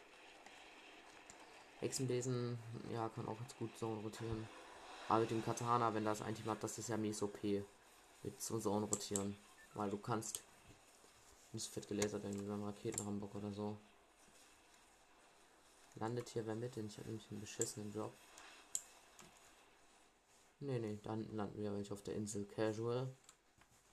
Hexenbesen, 1.78 2.58
ja, 2.92 3.08
kann 3.10 3.28
auch 3.28 3.40
jetzt 3.42 3.56
gut 3.60 3.78
Zone 3.78 4.02
rotieren. 4.02 4.48
Aber 5.08 5.20
mit 5.20 5.30
dem 5.30 5.44
Katana, 5.44 5.94
wenn 5.94 6.04
das 6.04 6.22
ein 6.22 6.34
Team 6.34 6.46
hat, 6.46 6.62
das 6.62 6.78
ist 6.78 6.88
ja 6.88 6.96
mies 6.96 7.22
OP. 7.22 7.38
Mit 8.22 8.40
Zone 8.40 8.86
rotieren. 8.86 9.36
Weil 9.75 9.90
du 9.90 9.98
kannst 9.98 10.40
nicht 11.52 11.72
fett 11.72 11.88
gelasert 11.88 12.25
irgendwie 12.25 12.46
beim 12.46 12.64
Raketenrambock 12.64 13.34
oder 13.34 13.52
so. 13.52 13.76
Landet 15.96 16.28
hier 16.28 16.46
wer 16.46 16.54
mit, 16.54 16.76
denn 16.76 16.86
ich 16.86 16.98
habe 16.98 17.08
nämlich 17.08 17.30
einen 17.30 17.40
beschissenen 17.40 17.92
Job. 17.92 18.12
Nee, 20.60 20.78
nee, 20.78 20.98
dann 21.02 21.25
landen 21.36 21.62
wir 21.62 21.72
welche 21.72 21.92
auf 21.92 22.02
der 22.02 22.14
Insel 22.14 22.44
Casual. 22.44 23.08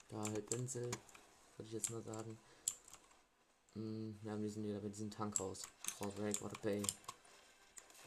Da 0.08 0.18
halt 0.18 0.52
Insel, 0.54 0.90
würde 1.56 1.66
ich 1.66 1.72
jetzt 1.72 1.90
mal 1.90 2.02
sagen. 2.02 2.38
Hm, 3.74 4.18
ja, 4.22 4.40
wir 4.40 4.50
sind 4.50 4.64
wieder 4.64 4.80
bei 4.80 4.88
diesem 4.88 5.10
Tankhaus. 5.10 5.62
Frau 5.98 6.08
Breakwater 6.08 6.58
Bay. 6.60 6.82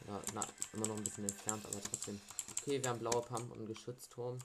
Ja, 0.07 0.21
na, 0.33 0.41
immer 0.73 0.87
noch 0.87 0.97
ein 0.97 1.03
bisschen 1.03 1.25
entfernt, 1.25 1.65
aber 1.65 1.81
trotzdem. 1.81 2.21
Okay, 2.67 2.83
wir 2.83 2.89
haben 2.89 2.99
blaue 2.99 3.21
Pump 3.21 3.49
und 3.53 3.65
Geschützturm. 3.65 4.39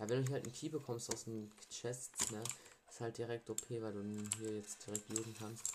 Ja, 0.00 0.08
wenn 0.08 0.24
du 0.24 0.32
halt 0.32 0.44
einen 0.44 0.52
Key 0.52 0.70
bekommst 0.70 1.14
aus 1.14 1.22
den 1.22 1.52
Chests, 1.70 2.32
ne, 2.32 2.42
ist 2.90 3.00
halt 3.00 3.16
direkt 3.16 3.48
OP, 3.48 3.70
weil 3.70 3.92
du 3.92 4.02
hier 4.40 4.56
jetzt 4.56 4.84
direkt 4.84 5.08
looten 5.10 5.36
kannst. 5.38 5.72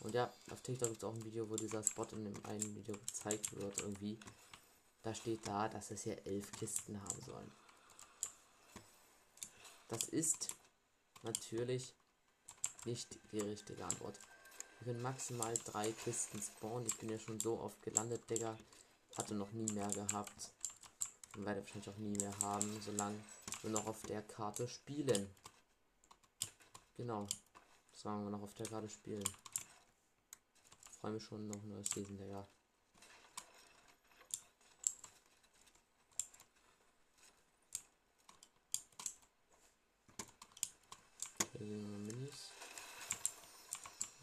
Und 0.00 0.12
ja, 0.16 0.32
auf 0.50 0.60
TikTok 0.62 0.88
gibt 0.88 1.02
es 1.04 1.04
auch 1.04 1.14
ein 1.14 1.24
Video, 1.24 1.48
wo 1.48 1.54
dieser 1.54 1.84
Spot 1.84 2.08
in 2.10 2.24
dem 2.24 2.44
einen 2.44 2.74
Video 2.74 2.98
gezeigt 2.98 3.56
wird 3.56 3.78
irgendwie. 3.82 4.18
Da 5.04 5.14
steht 5.14 5.46
da, 5.46 5.68
dass 5.68 5.92
es 5.92 6.02
hier 6.02 6.26
elf 6.26 6.50
Kisten 6.58 7.00
haben 7.00 7.22
sollen. 7.22 7.52
Das 9.86 10.02
ist 10.08 10.48
natürlich 11.22 11.94
nicht 12.86 13.18
die 13.32 13.40
richtige 13.40 13.84
Antwort. 13.84 14.18
Wir 14.78 14.92
können 14.92 15.02
maximal 15.02 15.54
drei 15.64 15.92
Kisten 15.92 16.40
spawnen. 16.40 16.86
Ich 16.86 16.96
bin 16.96 17.10
ja 17.10 17.18
schon 17.18 17.40
so 17.40 17.60
oft 17.60 17.82
gelandet, 17.82 18.28
Digga. 18.30 18.56
Hatte 19.16 19.34
noch 19.34 19.50
nie 19.52 19.70
mehr 19.72 19.90
gehabt. 19.90 20.50
Und 21.36 21.44
werde 21.44 21.60
wahrscheinlich 21.60 21.88
auch 21.88 21.98
nie 21.98 22.16
mehr 22.16 22.38
haben, 22.40 22.80
solange 22.82 23.18
wir 23.62 23.70
noch 23.70 23.86
auf 23.86 24.02
der 24.02 24.22
Karte 24.22 24.68
spielen. 24.68 25.28
Genau. 26.96 27.26
Sagen 27.92 28.24
wir 28.24 28.30
noch 28.30 28.42
auf 28.42 28.54
der 28.54 28.66
Karte 28.66 28.88
spielen. 28.88 29.28
Freue 31.00 31.12
mich 31.12 31.24
schon 31.24 31.46
noch 31.48 31.62
neues 31.64 31.88
Season, 31.90 32.16
Digga. 32.16 32.46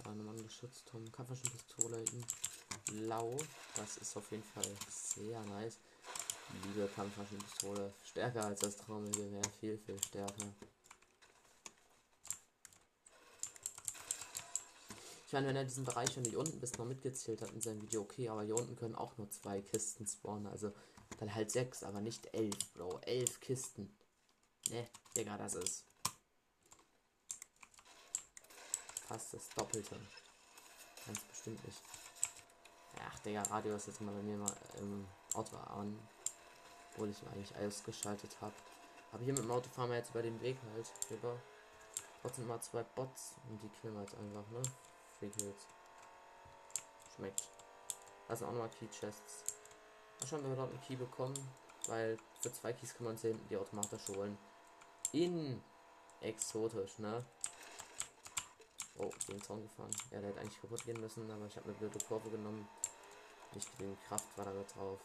Nochmal 0.06 0.36
ein 0.36 0.44
Geschützturm. 0.44 1.12
Kampfmaschinenpistole 1.12 2.04
in 2.04 2.26
blau. 2.86 3.36
Das 3.76 3.98
ist 3.98 4.16
auf 4.16 4.30
jeden 4.32 4.44
Fall 4.44 4.70
sehr 4.90 5.42
nice. 5.46 5.78
Liebe 6.66 6.88
Kampfmaschinenpistole. 6.96 7.94
Stärker 8.04 8.46
als 8.46 8.60
das 8.60 8.78
Trommelgewehr. 8.78 9.42
Viel, 9.60 9.78
viel 9.78 10.02
stärker. 10.04 10.54
Ich 15.26 15.34
meine, 15.34 15.48
wenn 15.48 15.56
er 15.56 15.64
diesen 15.64 15.84
Bereich 15.84 16.14
schon 16.14 16.26
hier 16.26 16.38
unten 16.38 16.60
bis 16.60 16.78
noch 16.78 16.86
mitgezählt 16.86 17.42
hat 17.42 17.52
in 17.52 17.62
seinem 17.62 17.82
Video, 17.82 18.02
okay, 18.02 18.30
aber 18.30 18.44
hier 18.44 18.56
unten 18.56 18.76
können 18.76 18.94
auch 18.94 19.18
nur 19.18 19.32
zwei 19.32 19.62
Kisten 19.62 20.06
spawnen. 20.06 20.46
Also 20.46 20.72
dann 21.18 21.34
halt 21.34 21.50
sechs, 21.50 21.82
aber 21.82 22.02
nicht 22.02 22.34
elf, 22.34 22.56
Bro. 22.76 23.00
Elf 23.00 23.40
Kisten. 23.40 23.96
Ne, 24.70 24.88
Digga, 25.18 25.38
das 25.38 25.56
ist 25.56 25.86
fast 29.14 29.34
das 29.36 29.50
Doppelte. 29.50 29.96
Ganz 31.06 31.20
bestimmt 31.26 31.64
nicht. 31.66 31.82
Ach, 33.00 33.20
Digga, 33.20 33.44
Radio 33.44 33.76
ist 33.76 33.88
jetzt 33.88 34.02
mal 34.02 34.14
bei 34.14 34.22
mir 34.24 34.38
mal 34.38 34.54
im 34.80 35.08
Auto 35.36 35.56
an. 35.56 36.00
Obwohl 36.92 37.10
ich 37.10 37.22
eigentlich 37.28 37.56
ausgeschaltet 37.58 38.36
habe. 38.42 38.54
Aber 39.12 39.24
hier 39.24 39.34
mit 39.34 39.44
dem 39.44 39.52
Auto 39.52 39.70
fahren 39.70 39.92
wir 39.92 39.98
jetzt 39.98 40.10
über 40.10 40.24
den 40.24 40.42
Weg 40.42 40.58
halt 40.74 40.92
rüber. 41.12 41.40
Trotzdem 42.22 42.48
mal 42.48 42.60
zwei 42.62 42.82
Bots 42.82 43.36
und 43.50 43.62
die 43.62 43.70
killen 43.70 43.94
wir 43.94 44.02
jetzt 44.02 44.16
einfach, 44.16 44.50
ne? 44.50 44.62
Free 45.20 45.30
Kills. 45.30 45.68
Schmeckt. 47.16 47.44
Also 48.28 48.48
auch 48.48 48.52
nochmal 48.52 48.70
Key 48.80 48.88
Chests. 48.88 49.44
Mal 50.20 50.28
schauen, 50.28 50.44
wenn 50.44 50.52
wir 50.52 50.58
dort 50.58 50.72
einen 50.72 50.82
Key 50.82 50.96
bekommen. 50.96 51.36
Weil 51.88 52.18
für 52.42 52.52
zwei 52.52 52.74
Keys 52.74 52.94
können 52.96 53.08
wir 53.08 53.12
uns 53.12 53.22
hinten 53.22 53.48
die 53.48 53.58
automatisch 53.58 54.08
holen. 54.08 54.38
In 55.12 55.62
exotisch, 56.22 56.98
ne? 56.98 57.24
Oh, 58.96 59.12
den 59.28 59.42
Zaun 59.42 59.64
gefahren. 59.64 59.92
Ja, 60.12 60.20
der 60.20 60.30
hätte 60.30 60.40
eigentlich 60.42 60.62
kaputt 60.62 60.86
gehen 60.86 61.02
müssen, 61.02 61.30
aber 61.30 61.48
ich 61.48 61.56
habe 61.56 61.70
eine 61.70 61.78
blöde 61.78 62.00
Kurve 62.06 62.30
genommen. 62.30 62.68
Nicht 63.54 63.78
genügend 63.78 64.04
Kraft 64.08 64.38
war 64.38 64.46
damit 64.46 64.76
drauf. 64.76 65.00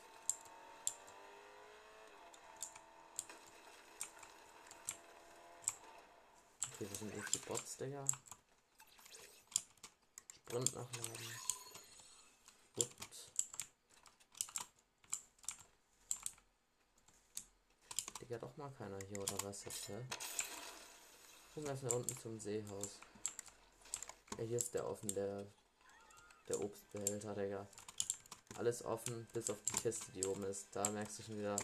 Okay, 6.72 6.86
wo 6.90 6.94
sind 6.94 7.14
jetzt 7.14 7.34
die 7.34 7.38
Bots, 7.38 7.76
Digga? 7.76 8.04
Sprint 10.32 10.74
nachladen. 10.74 11.40
Gut. 12.76 12.88
Digga, 18.20 18.38
doch 18.38 18.56
mal 18.56 18.70
keiner 18.72 18.98
hier, 19.08 19.20
oder 19.20 19.42
was 19.42 19.64
jetzt, 19.64 19.88
ne? 19.88 20.06
Gucken 21.52 21.64
wir 21.64 21.70
erstmal 21.70 21.92
unten 21.94 22.16
zum 22.18 22.38
Seehaus. 22.38 23.00
Ja, 24.38 24.44
hier 24.44 24.58
ist 24.58 24.72
der 24.72 24.88
offen, 24.88 25.12
der, 25.14 25.44
der 26.48 26.60
Obstbehälter, 26.60 27.34
Digga. 27.34 27.66
Alles 28.56 28.84
offen, 28.84 29.26
bis 29.32 29.50
auf 29.50 29.58
die 29.64 29.78
Kiste, 29.78 30.12
die 30.12 30.24
oben 30.26 30.44
ist. 30.44 30.68
Da 30.72 30.88
merkst 30.90 31.18
du 31.18 31.22
schon 31.24 31.38
wieder, 31.38 31.56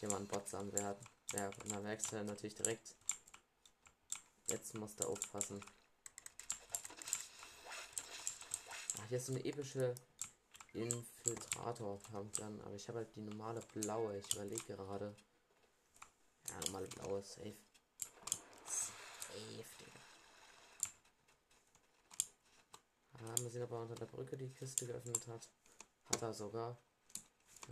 jemand 0.00 0.28
Bots 0.28 0.52
am 0.54 0.72
werden. 0.72 0.98
Ja, 1.32 1.46
und 1.46 1.70
da 1.70 1.78
merkst 1.78 2.10
du 2.10 2.24
natürlich 2.24 2.56
direkt, 2.56 2.96
jetzt 4.48 4.74
musst 4.74 4.98
du 4.98 5.06
aufpassen. 5.06 5.64
Ach, 8.98 9.08
hier 9.08 9.18
ist 9.18 9.26
so 9.26 9.32
eine 9.32 9.44
epische 9.44 9.94
Infiltrator 10.74 12.00
Pumpgun, 12.00 12.60
aber 12.62 12.74
ich 12.74 12.88
habe 12.88 12.98
halt 12.98 13.14
die 13.14 13.20
normale 13.20 13.60
blaue. 13.74 14.18
Ich 14.18 14.34
überlege 14.34 14.74
gerade. 14.74 15.14
Ja, 16.48 16.60
normale 16.66 16.88
blaue, 16.88 17.22
safe. 17.22 17.54
Safe, 18.66 19.64
Ah, 23.18 23.40
mal 23.42 23.50
sehen, 23.50 23.62
ob 23.62 23.72
er 23.72 23.80
unter 23.80 23.94
der 23.94 24.06
Brücke 24.06 24.36
die 24.36 24.50
Kiste 24.50 24.86
geöffnet 24.86 25.26
hat. 25.28 25.48
Hat 26.04 26.22
er 26.22 26.32
sogar. 26.32 26.76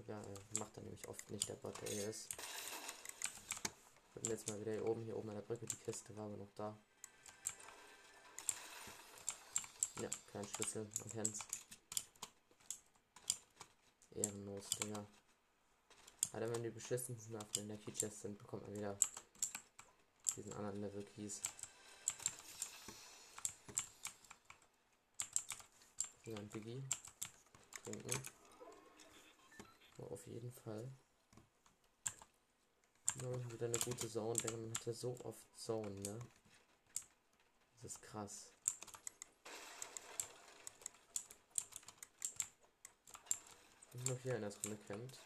Ja, 0.07 0.21
macht 0.59 0.77
er 0.77 0.83
nämlich 0.83 1.07
oft 1.07 1.31
nicht, 1.31 1.49
der 1.49 1.55
Bot, 1.55 1.81
der 1.81 1.89
hier 1.89 2.09
ist. 2.09 2.29
Gucken 4.13 4.31
jetzt 4.31 4.49
mal 4.49 4.61
wieder 4.61 4.73
hier 4.73 4.85
oben, 4.85 5.05
hier 5.05 5.17
oben 5.17 5.29
an 5.31 5.37
der 5.37 5.43
Brücke. 5.43 5.67
Die 5.67 5.77
Kiste 5.77 6.17
war 6.17 6.27
aber 6.27 6.37
noch 6.37 6.53
da. 6.55 6.77
Ja, 10.01 10.09
kein 10.33 10.47
Schlüssel, 10.49 10.91
man 10.99 11.09
kennt's. 11.11 11.39
Ehrenlos, 14.13 14.69
Digga. 14.71 15.07
Aber 16.33 16.51
wenn 16.53 16.63
die 16.65 16.71
beschissensten 16.71 17.35
Waffen 17.35 17.63
in 17.63 17.69
der 17.69 17.79
Key 17.79 17.93
Chest 17.93 18.23
sind, 18.23 18.39
bekommt 18.39 18.63
man 18.63 18.75
wieder 18.75 18.99
diesen 20.37 20.53
anderen 20.53 20.81
Level 20.81 21.05
Keys. 21.05 21.41
Hier 26.25 26.39
ein 26.39 26.49
Biggie. 26.49 26.83
Trinken. 27.85 28.23
Oh, 29.99 30.05
auf 30.05 30.27
jeden 30.27 30.51
Fall. 30.53 30.91
Ja, 33.21 33.53
wieder 33.53 33.67
eine 33.67 33.79
gute 33.79 34.09
Zone, 34.09 34.39
denn 34.39 34.59
man 34.59 34.71
hat 34.75 34.87
ja 34.87 34.95
so 34.95 35.15
oft 35.23 35.59
Zone, 35.59 35.91
ne? 35.91 36.19
Das 37.83 37.93
ist 37.93 38.01
krass. 38.01 38.51
Ich 43.93 44.05
noch 44.07 44.19
hier 44.21 44.37
einer 44.37 44.49
drin 44.49 44.79
campt. 44.87 45.21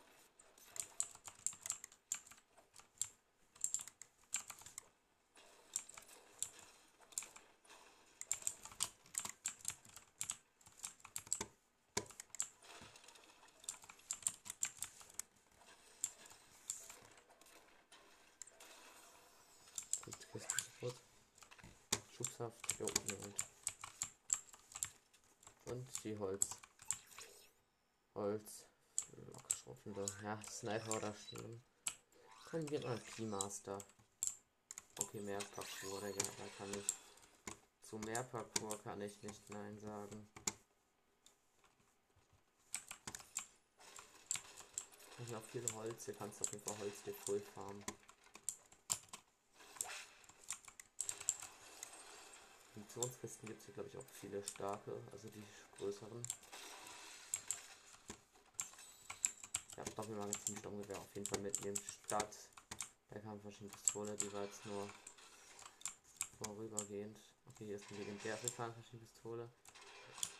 Gut, 20.04 20.28
Kiste 20.32 20.54
kaputt. 20.80 20.94
Schubsaft, 22.16 22.78
jo, 22.78 22.86
ne, 22.86 23.16
und. 23.16 23.34
Und 25.66 26.04
die 26.04 26.16
Holz. 26.16 26.48
Holz. 28.14 28.64
Lockschrotflinte. 29.32 30.06
Ja, 30.28 30.38
Sniper 30.46 30.94
oder 30.94 31.14
schlimm. 31.14 31.62
Können 32.50 32.68
wir 32.68 32.82
mal 32.82 33.00
Keymaster. 33.00 33.78
Okay, 34.98 35.22
mehr 35.22 35.38
Parkour, 35.38 36.02
Digga, 36.02 36.22
da 36.22 36.44
kann 36.58 36.70
ich. 36.74 36.86
Zu 37.88 37.96
mehr 38.00 38.22
Parkour 38.24 38.78
kann 38.82 39.00
ich 39.00 39.22
nicht 39.22 39.48
Nein 39.48 39.78
sagen. 39.78 40.28
Hier 45.26 45.38
auch 45.38 45.42
viel 45.44 45.64
Holz, 45.72 46.04
hier 46.04 46.14
kannst 46.14 46.40
du 46.40 46.44
auf 46.44 46.52
jeden 46.52 46.64
Fall 46.64 46.78
Holz 46.78 47.02
dir 47.04 47.14
voll 47.14 47.40
farmen. 47.54 47.82
Munitionskisten 52.74 53.48
gibt 53.48 53.60
es 53.60 53.64
hier 53.64 53.72
glaube 53.72 53.88
ich 53.88 53.96
auch 53.96 54.10
viele 54.20 54.46
starke, 54.46 54.92
also 55.10 55.28
die 55.30 55.44
größeren. 55.78 56.22
Ja, 59.78 59.84
Doppelmagazin 59.94 60.56
Sturmgewehr 60.56 60.98
auf 60.98 61.14
jeden 61.14 61.26
Fall 61.26 61.38
mitnehmen 61.38 61.78
statt 62.04 62.34
der 63.14 63.20
Kampfmaschinenpistole, 63.20 64.16
die 64.16 64.32
war 64.32 64.42
jetzt 64.42 64.66
nur 64.66 64.90
vorübergehend. 66.42 67.16
Okay, 67.46 67.66
hier 67.66 67.76
ist 67.76 67.84
eine 67.88 68.00
legendäre 68.00 68.48
Kampfmaschinenpistole. 68.56 69.48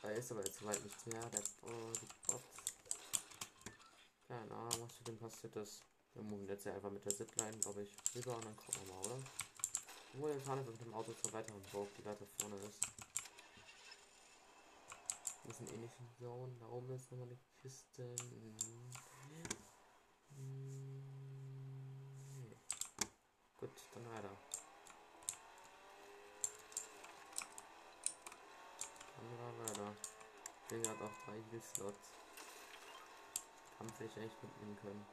Da 0.03 0.11
ist 0.11 0.33
aber 0.33 0.45
jetzt 0.45 0.59
soweit 0.59 0.83
nichts 0.83 1.07
mehr. 1.07 1.25
Der 1.31 1.41
oh, 1.63 1.93
die 1.95 2.09
Bots. 2.27 2.43
Keine 4.27 4.51
Ahnung, 4.51 4.81
was 4.81 4.97
für 4.97 5.05
den 5.05 5.19
passiert 5.19 5.55
ist. 5.55 5.85
Wir 6.15 6.23
moven 6.25 6.49
jetzt 6.49 6.67
ja 6.67 6.75
einfach 6.75 6.91
mit 6.91 7.05
der 7.05 7.15
Zipline, 7.15 7.57
glaube 7.59 7.83
ich, 7.83 7.95
rüber 8.17 8.37
und 8.37 8.45
dann 8.45 8.57
gucken 8.57 8.87
wir 8.87 8.93
mal, 8.93 9.07
oder? 9.07 9.19
Obwohl, 10.15 10.35
wir 10.35 10.41
fahren 10.41 10.67
mit 10.67 10.81
dem 10.81 10.95
Auto 10.95 11.13
zur 11.13 11.33
weiteren 11.33 11.63
Burg, 11.71 11.95
die 11.97 12.05
weiter 12.05 12.27
vorne 12.41 12.57
ist. 12.57 12.81
Wir 15.45 15.55
sind 15.55 15.73
ähnlichen 15.73 16.09
Zone. 16.19 16.57
Da 16.59 16.67
oben 16.67 16.91
ist 16.93 17.09
nochmal 17.13 17.29
eine 17.29 17.39
Kiste. 17.63 18.17
Gut, 23.61 23.71
dann 23.93 24.05
weiter. 24.15 24.31
Dann 29.17 29.39
war 29.41 29.69
weiter. 29.69 29.97
Digga 30.71 30.91
hat 30.91 31.03
auch 31.03 31.27
drei 31.27 31.43
Heal-Slots. 31.51 31.99
Haben 33.79 33.93
vielleicht 33.97 34.17
eigentlich 34.17 34.43
mitnehmen 34.43 34.79
können. 34.81 35.07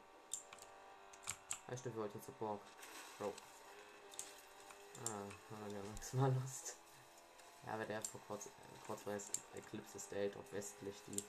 Ja, 1.68 1.76
stimmt, 1.76 1.96
wir 1.96 2.02
wollten 2.02 2.22
zur 2.22 2.34
Borg. 2.34 2.60
Bro. 3.18 3.32
Ah, 5.04 5.26
ah 5.50 5.68
ja, 5.68 5.82
maximal 5.82 6.32
Lust. 6.32 6.76
Ja, 7.66 7.74
aber 7.74 7.84
der 7.84 8.02
vor 8.02 8.20
kurz, 8.28 8.46
äh, 8.46 8.50
kurz 8.86 9.02
vor 9.02 9.12
Eclipse 9.54 9.98
State 9.98 10.38
auf 10.38 10.52
westlich 10.52 11.02
die. 11.08 11.22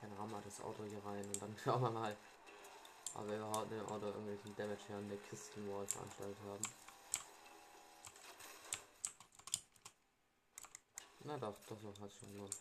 Keine 0.00 0.18
Ahnung, 0.18 0.42
das 0.44 0.60
Auto 0.60 0.84
hier 0.84 1.02
rein 1.04 1.24
und 1.24 1.40
dann 1.40 1.56
schauen 1.64 1.82
wir 1.82 1.90
mal, 1.90 2.16
ob 3.16 3.26
wir 3.28 3.36
überhaupt 3.36 3.70
dem 3.70 3.86
Auto 3.86 4.06
irgendwelchen 4.06 4.54
Damage 4.56 4.82
hier 4.86 4.96
an 4.96 5.08
der 5.08 5.18
Kistenwall 5.18 5.86
veranstaltet 5.86 6.38
haben. 6.44 6.62
Na 11.24 11.38
doch, 11.38 11.56
doch, 11.66 11.80
doch, 11.80 12.00
hat 12.00 12.12
schon 12.12 12.32
gelohnt. 12.32 12.56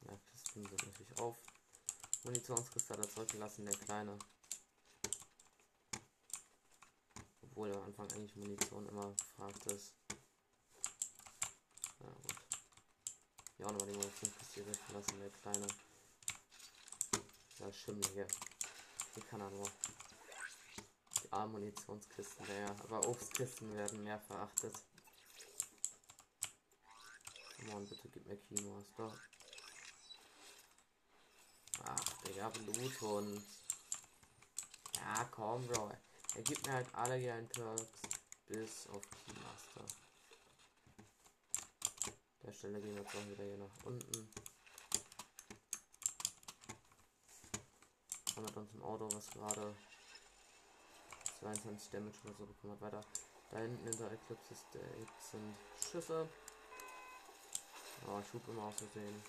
Ja, 0.00 0.18
Kisten 0.30 0.66
sind 0.66 0.86
natürlich 0.86 1.18
auf. 1.18 1.38
Munitionskristalle 2.24 3.08
zurückgelassen, 3.08 3.64
der 3.64 3.74
kleine. 3.78 4.18
Obwohl 7.42 7.74
am 7.74 7.84
Anfang 7.84 8.10
eigentlich 8.12 8.36
Munition 8.36 8.88
immer 8.88 9.12
gefragt 9.12 9.66
ist. 9.66 9.94
Ja 12.00 12.10
gut. 12.10 12.42
Ja 13.62 13.70
nochmal 13.70 13.92
die 13.92 13.96
Munitionskiste 13.96 14.64
zurückgelassen, 14.64 15.20
der 15.20 15.30
kleine. 15.30 15.66
Der 17.60 17.72
Schimmel 17.72 18.04
hier. 18.12 18.26
Hier 19.14 19.24
kann 19.26 19.40
er 19.40 19.50
nur. 19.50 19.70
Die 21.22 21.32
armen 21.32 21.52
Munitionskisten, 21.52 22.44
der, 22.46 22.70
aber 22.70 23.06
Obstkisten 23.06 23.72
werden 23.76 24.02
mehr 24.02 24.18
verachtet. 24.18 24.74
Mann, 27.68 27.86
bitte 27.86 28.08
gib 28.08 28.26
mir 28.26 28.36
Keymaster. 28.36 29.12
Ach, 31.84 32.22
Digga, 32.26 32.48
Bluthund. 32.48 33.44
Ja, 34.96 35.24
komm, 35.30 35.64
Bro. 35.68 35.92
Er 36.34 36.42
gibt 36.42 36.66
mir 36.66 36.72
halt 36.72 36.92
alle 36.96 37.14
hier 37.14 37.34
ein 37.34 37.48
Perks 37.48 37.86
bis 38.48 38.88
auf 38.88 39.02
Keymaster. 39.08 39.41
Der 42.44 42.52
Stelle 42.52 42.80
gehen 42.80 42.96
wir 42.96 43.02
jetzt 43.02 43.30
wieder 43.30 43.44
hier 43.44 43.56
nach 43.56 43.84
unten. 43.84 44.28
Haben 48.34 48.48
wir 48.48 48.56
uns 48.56 48.74
im 48.74 48.82
Auto, 48.82 49.08
was 49.12 49.30
gerade 49.30 49.74
22 51.40 51.90
Damage 51.90 52.18
oder 52.24 52.34
so 52.34 52.46
bekommen 52.46 52.72
hat. 52.72 52.80
Weiter. 52.80 53.00
Da 53.50 53.58
hinten 53.58 53.86
in 53.86 53.96
der 53.96 54.10
Eclipse 54.10 54.54
State 54.54 55.12
sind 55.18 55.54
Schüsse. 55.78 56.28
Oh, 58.08 58.18
ich 58.18 58.32
hub 58.32 58.48
immer 58.48 58.64
aus 58.64 58.74
Versehen. 58.76 59.22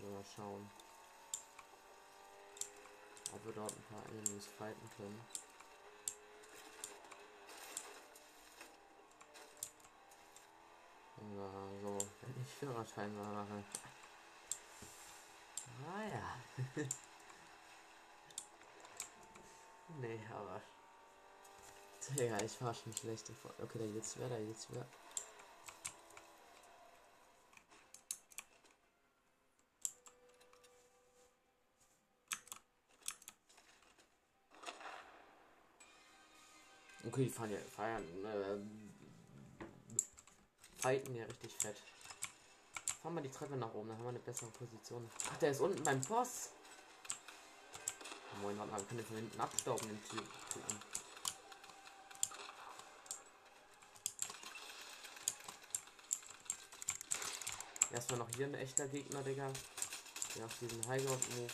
Mal 0.00 0.24
schauen. 0.36 0.70
Ob 3.32 3.46
wir 3.46 3.52
dort 3.52 3.72
ein 3.72 3.84
paar 3.84 4.04
Enemies 4.10 4.46
fighten 4.58 4.90
können. 4.98 5.20
Ja, 11.32 11.50
so, 11.82 11.98
wenn 12.20 12.42
ich 12.44 12.52
Führerschein 12.58 13.16
mache. 13.16 13.64
Ah, 15.86 16.36
nee, 20.00 20.20
aber. 20.30 20.60
Digga, 22.18 22.38
ich 22.42 22.60
war 22.60 22.74
schon 22.74 22.94
schlecht. 22.94 23.30
Okay, 23.62 23.78
da 23.78 23.84
jetzt 23.84 24.18
wer, 24.18 24.28
da 24.28 24.38
jetzt 24.38 24.66
wer. 24.72 24.86
Okay, 37.06 37.24
die 37.24 37.30
fahren 37.30 37.50
ja, 37.50 37.58
feiern, 37.58 38.02
äh, 38.24 38.56
fighten 40.84 41.14
ja 41.16 41.24
richtig 41.24 41.50
fett. 41.58 41.80
Fahren 43.00 43.14
wir 43.14 43.22
die 43.22 43.30
Treppe 43.30 43.56
nach 43.56 43.72
oben, 43.72 43.88
dann 43.88 43.96
haben 43.96 44.04
wir 44.04 44.10
eine 44.10 44.18
bessere 44.18 44.50
Position. 44.50 45.10
Ach, 45.32 45.38
der 45.38 45.52
ist 45.52 45.60
unten 45.60 45.82
beim 45.82 45.98
Boss. 46.02 46.50
Moin, 48.42 48.58
warte 48.58 48.70
mal, 48.70 48.78
wir 48.80 48.84
können 48.84 48.98
den 48.98 49.06
von 49.06 49.16
hinten 49.16 49.40
abstauben, 49.40 49.88
den 49.88 50.04
Typen. 50.04 50.28
Erstmal 57.90 58.18
noch 58.18 58.28
hier 58.36 58.46
ein 58.46 58.54
echter 58.54 58.86
Gegner, 58.88 59.22
Digga. 59.22 59.50
Der 60.36 60.44
auf 60.44 60.58
diesen 60.58 60.86
Highground-Move. 60.86 61.52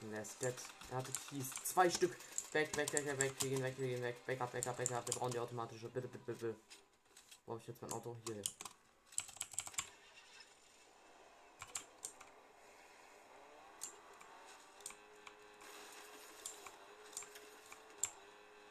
Und 0.00 0.10
der 0.10 0.22
ist 0.22 0.42
dead. 0.42 0.54
Er 0.90 0.96
hatte 0.96 1.12
Keys. 1.28 1.50
Zwei 1.62 1.88
Stück. 1.88 2.16
Weg, 2.52 2.76
weg, 2.76 2.92
weg, 2.92 3.06
weg, 3.20 3.32
wir 3.38 3.48
gehen 3.48 3.62
weg, 3.62 3.78
wir 3.78 3.86
gehen 3.86 4.02
weg. 4.02 4.26
Backup, 4.26 4.50
backup, 4.50 4.76
backup. 4.76 5.06
Wir 5.06 5.14
brauchen 5.14 5.30
die 5.30 5.38
automatische. 5.38 5.88
Bitte, 5.88 6.08
bitte, 6.08 6.24
bitte. 6.24 6.56
Habe 7.46 7.60
ich 7.60 7.66
jetzt 7.68 7.80
mein 7.80 7.92
Auto? 7.92 8.16
Hier. 8.26 8.42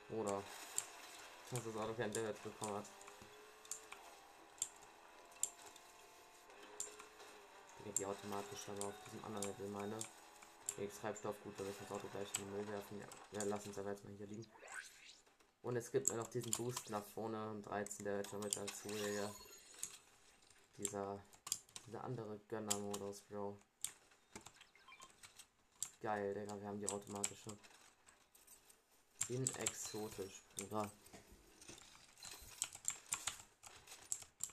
Oder 0.10 0.44
dass 1.52 1.63
das 1.63 1.76
Auto 1.78 1.94
kein 1.94 2.12
Damage 2.12 2.39
bekommen 2.44 2.76
hat. 2.76 2.86
Die 7.98 8.06
automatisch 8.06 8.60
aber 8.68 8.88
auf 8.88 8.94
diesem 9.06 9.24
anderen 9.24 9.48
Level 9.48 9.68
meine. 9.70 9.98
Treibstoff, 10.88 11.36
gut, 11.44 11.54
da 11.58 11.63
ist 11.65 11.82
das 11.82 11.92
Auto 11.92 12.08
gleich 12.08 12.28
in 12.38 12.46
den 12.46 12.52
Müll 12.56 12.68
werfen. 12.68 13.00
Ja, 13.00 13.39
ja 13.39 13.46
lass 13.46 13.65
uns 13.65 13.78
aber 13.78 13.92
jetzt 13.92 14.06
mal 14.06 14.13
hier 14.13 14.28
liegen. 14.28 14.52
Und 15.62 15.76
es 15.76 15.92
gibt 15.92 16.08
noch 16.13 16.28
diesen 16.28 16.52
Boost 16.54 16.89
nach 16.89 17.06
vorne 17.06 17.50
und 17.50 17.63
13 17.63 18.06
der 18.06 18.24
schon 18.28 18.39
mit 18.39 18.56
dazu, 18.56 18.88
Digga. 18.88 19.36
Dieser, 20.78 21.24
dieser 21.86 22.04
andere 22.04 22.39
Gönner-Modus, 22.48 23.22
Bro. 23.22 23.60
Geil, 26.02 26.34
Digga, 26.34 26.60
wir 26.62 26.68
haben 26.68 26.80
die 26.80 26.88
automatische. 26.88 27.58
In 29.28 29.44
exotisch, 29.56 30.44
Bruder. 30.56 30.89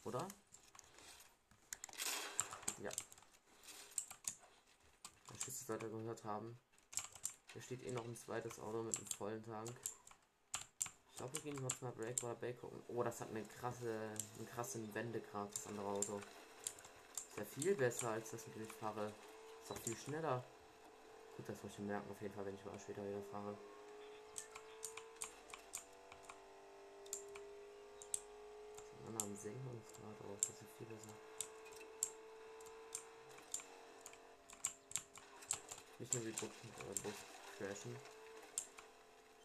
Oder? 0.05 0.29
Ja. 2.79 2.91
Schüsse 5.47 5.69
weiter 5.69 5.89
gehört 5.89 6.25
haben. 6.25 6.59
Hier 7.53 7.63
steht 7.63 7.85
eh 7.85 7.93
noch 7.93 8.05
ein 8.05 8.17
zweites 8.17 8.59
Auto 8.59 8.83
mit 8.83 8.97
einem 8.97 9.07
vollen 9.07 9.45
Tank. 9.45 9.71
Ich 11.13 11.17
glaube, 11.19 11.35
wir 11.35 11.41
gehen 11.41 11.61
kurz 11.61 11.81
mal 11.83 11.93
Break 11.93 12.21
oder 12.25 12.35
Break 12.35 12.61
gucken. 12.61 12.83
Oh, 12.89 13.05
das 13.05 13.21
hat 13.21 13.31
eine 13.31 13.45
krasse, 13.45 14.11
einen 14.37 14.47
krassen 14.47 14.93
Wendegrad, 14.93 15.55
das 15.55 15.69
andere 15.69 15.87
Auto. 15.87 16.19
Ist 16.19 17.37
ja 17.39 17.45
viel 17.45 17.77
besser 17.77 18.11
als 18.11 18.33
das, 18.33 18.45
mit 18.49 18.57
dem 18.57 18.63
ich 18.65 18.73
fahre. 18.73 19.13
Ist 19.63 19.71
auch 19.71 19.79
viel 19.79 19.97
schneller. 19.97 20.43
Gut, 21.37 21.49
das 21.49 21.63
muss 21.63 21.73
ich 21.75 21.79
merken 21.79 22.11
auf 22.11 22.21
jeden 22.21 22.35
Fall, 22.35 22.47
wenn 22.47 22.55
ich 22.57 22.65
mal 22.65 22.81
später 22.81 23.07
wieder 23.07 23.23
fahre. 23.31 23.57
Sind 29.05 29.23
am 29.23 29.37
Singen 29.37 29.67
und 29.69 29.83
drauf, 30.21 30.41
das 30.41 30.51
ist 30.51 30.77
viel 30.77 30.89
besser. 30.89 31.36
Nicht 35.99 36.13
nur 36.13 36.27
wie 36.27 36.33
Bus, 36.33 36.43
äh, 36.43 37.01
Bus 37.03 37.15
crashen. 37.57 37.97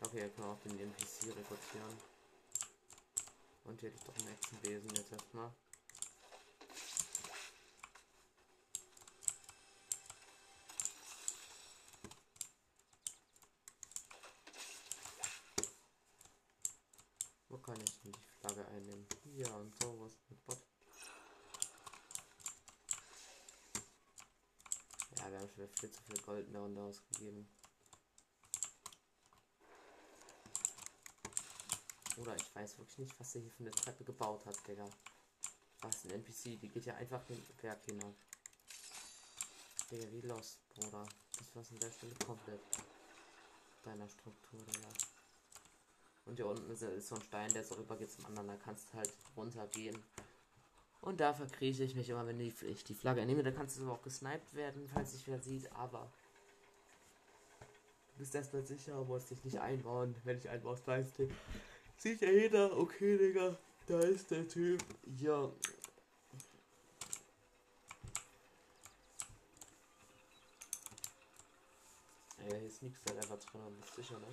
Okay, 0.01 0.19
er 0.19 0.29
kann 0.29 0.45
auch 0.45 0.59
den 0.65 0.77
NPC 0.79 1.27
rekrutieren. 1.27 1.97
Und 3.63 3.79
hier 3.79 3.89
hätte 3.89 3.99
ich 3.99 4.05
doch 4.05 4.17
einen 4.17 4.33
Echsenwesen 4.33 4.89
jetzt 4.95 5.11
erstmal. 5.13 5.51
Wo 17.47 17.57
kann 17.59 17.79
ich 17.79 18.01
denn 18.01 18.11
die 18.11 18.39
Flagge 18.39 18.67
einnehmen? 18.67 19.07
Hier 19.23 19.53
und 19.53 19.73
so, 19.81 19.99
was 20.01 20.11
mit 20.29 20.45
Bot? 20.45 20.57
Ja, 25.17 25.20
wir 25.31 25.39
haben 25.39 25.49
schon 25.55 25.67
viel 25.69 25.91
zu 25.91 26.03
viel 26.03 26.21
Gold 26.23 26.51
mehr 26.51 26.61
und 26.61 26.77
ausgegeben. 26.77 27.47
Oder 32.17 32.35
ich 32.35 32.55
weiß 32.55 32.77
wirklich 32.77 32.97
nicht, 32.99 33.19
was 33.19 33.35
er 33.35 33.41
hier 33.41 33.51
für 33.51 33.63
eine 33.63 33.71
Treppe 33.71 34.03
gebaut 34.03 34.45
hat, 34.45 34.55
Digga. 34.67 34.89
Was 35.81 36.03
ein 36.03 36.11
NPC, 36.11 36.59
die 36.59 36.67
geht 36.67 36.85
ja 36.85 36.95
einfach 36.95 37.23
den 37.25 37.41
Berg 37.61 37.83
hinab. 37.85 38.13
Digga, 39.89 40.11
wie 40.11 40.21
lost, 40.21 40.59
Bruder. 40.75 41.07
Das 41.37 41.55
war 41.55 41.63
an 41.63 41.79
der 41.79 41.91
Stelle 41.91 42.15
komplett 42.25 42.61
deiner 43.83 44.09
Struktur, 44.09 44.59
Digga. 44.59 44.89
Und 46.25 46.35
hier 46.35 46.45
unten 46.45 46.69
ist, 46.71 46.81
ist 46.81 47.07
so 47.07 47.15
ein 47.15 47.21
Stein, 47.23 47.53
der 47.53 47.63
so 47.63 47.75
rüber 47.75 47.95
geht 47.95 48.11
zum 48.11 48.25
anderen. 48.25 48.47
Da 48.47 48.55
kannst 48.57 48.89
du 48.91 48.97
halt 48.97 49.13
runtergehen. 49.35 50.03
Und 51.01 51.19
da 51.19 51.33
verkrieche 51.33 51.83
ich 51.83 51.95
mich 51.95 52.09
immer, 52.09 52.27
wenn 52.27 52.39
ich 52.39 52.83
die 52.83 52.93
Flagge 52.93 53.25
nehme. 53.25 53.41
Da 53.41 53.51
kannst 53.51 53.79
du 53.79 53.91
auch 53.91 54.03
gesniped 54.03 54.53
werden, 54.53 54.87
falls 54.87 55.13
sich 55.13 55.27
wer 55.27 55.39
sieht. 55.39 55.71
Aber 55.73 56.11
du 58.13 58.19
bist 58.19 58.35
erstmal 58.35 58.65
sicher, 58.65 59.03
musst 59.03 59.31
dich 59.31 59.43
nicht 59.43 59.59
einbauen. 59.59 60.15
Wenn 60.23 60.37
ich 60.37 60.47
einbaust, 60.47 60.87
weißt 60.87 61.19
du. 61.19 61.29
Sieht 61.97 62.21
ja 62.21 62.29
jeder, 62.29 62.77
okay, 62.77 63.17
Digga, 63.17 63.57
da 63.87 63.99
ist 63.99 64.29
der 64.29 64.47
Typ. 64.47 64.83
Ja. 65.17 65.51
Ja, 72.37 72.57
hier 72.57 72.67
ist 72.67 72.83
nichts 72.83 72.99
da 73.05 73.13
einfach 73.13 73.39
drin, 73.39 73.61
bist 73.79 73.95
sicher, 73.95 74.19
ne? 74.19 74.27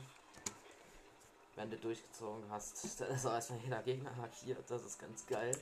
Wenn 1.57 1.71
du 1.71 1.77
durchgezogen 1.77 2.49
hast, 2.51 2.85
dann 3.01 3.11
ist 3.11 3.27
auch 3.27 3.33
erstmal 3.33 3.61
jeder 3.61 3.83
Gegner 3.83 4.13
markiert, 4.17 4.71
das 4.71 4.85
ist 4.85 4.99
ganz 4.99 5.27
geil. 5.27 5.53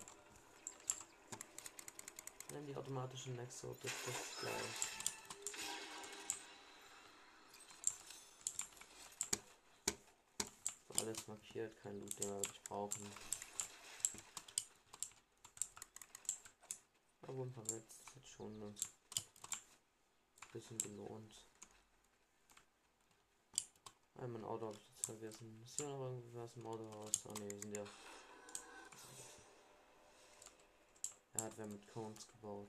Dann 2.56 2.64
die 2.64 2.74
automatischen 2.74 3.36
Nexo, 3.36 3.76
das 3.82 3.92
ist 3.92 4.40
geil. 4.40 4.50
alles 10.98 11.26
markiert, 11.26 11.76
kein 11.82 12.00
Loot, 12.00 12.18
den 12.18 12.30
wir 12.30 12.36
wirklich 12.36 12.62
brauchen. 12.64 13.12
Aber 17.20 17.42
ein 17.42 17.52
paar 17.52 17.64
Metz 17.64 18.00
hat 18.14 18.26
schon 18.26 18.62
ein 18.62 18.74
bisschen 20.50 20.78
gelohnt. 20.78 21.34
Einmal 24.14 24.40
ein 24.40 24.46
Auto 24.46 24.68
habe 24.68 24.78
ich 24.78 24.88
jetzt 24.88 25.04
vergessen. 25.04 25.62
Ist 25.62 25.76
hier 25.76 25.88
noch 25.88 26.06
irgendwas 26.06 26.56
im 26.56 26.66
Auto 26.66 26.88
raus? 26.88 27.12
Ah 27.28 27.38
ne, 27.38 27.50
wir 27.50 27.60
sind 27.60 27.76
ja. 27.76 27.84
Er 31.36 31.44
hat 31.44 31.52
wer 31.56 31.66
mit 31.66 31.86
Cones 31.92 32.26
gebaut. 32.28 32.68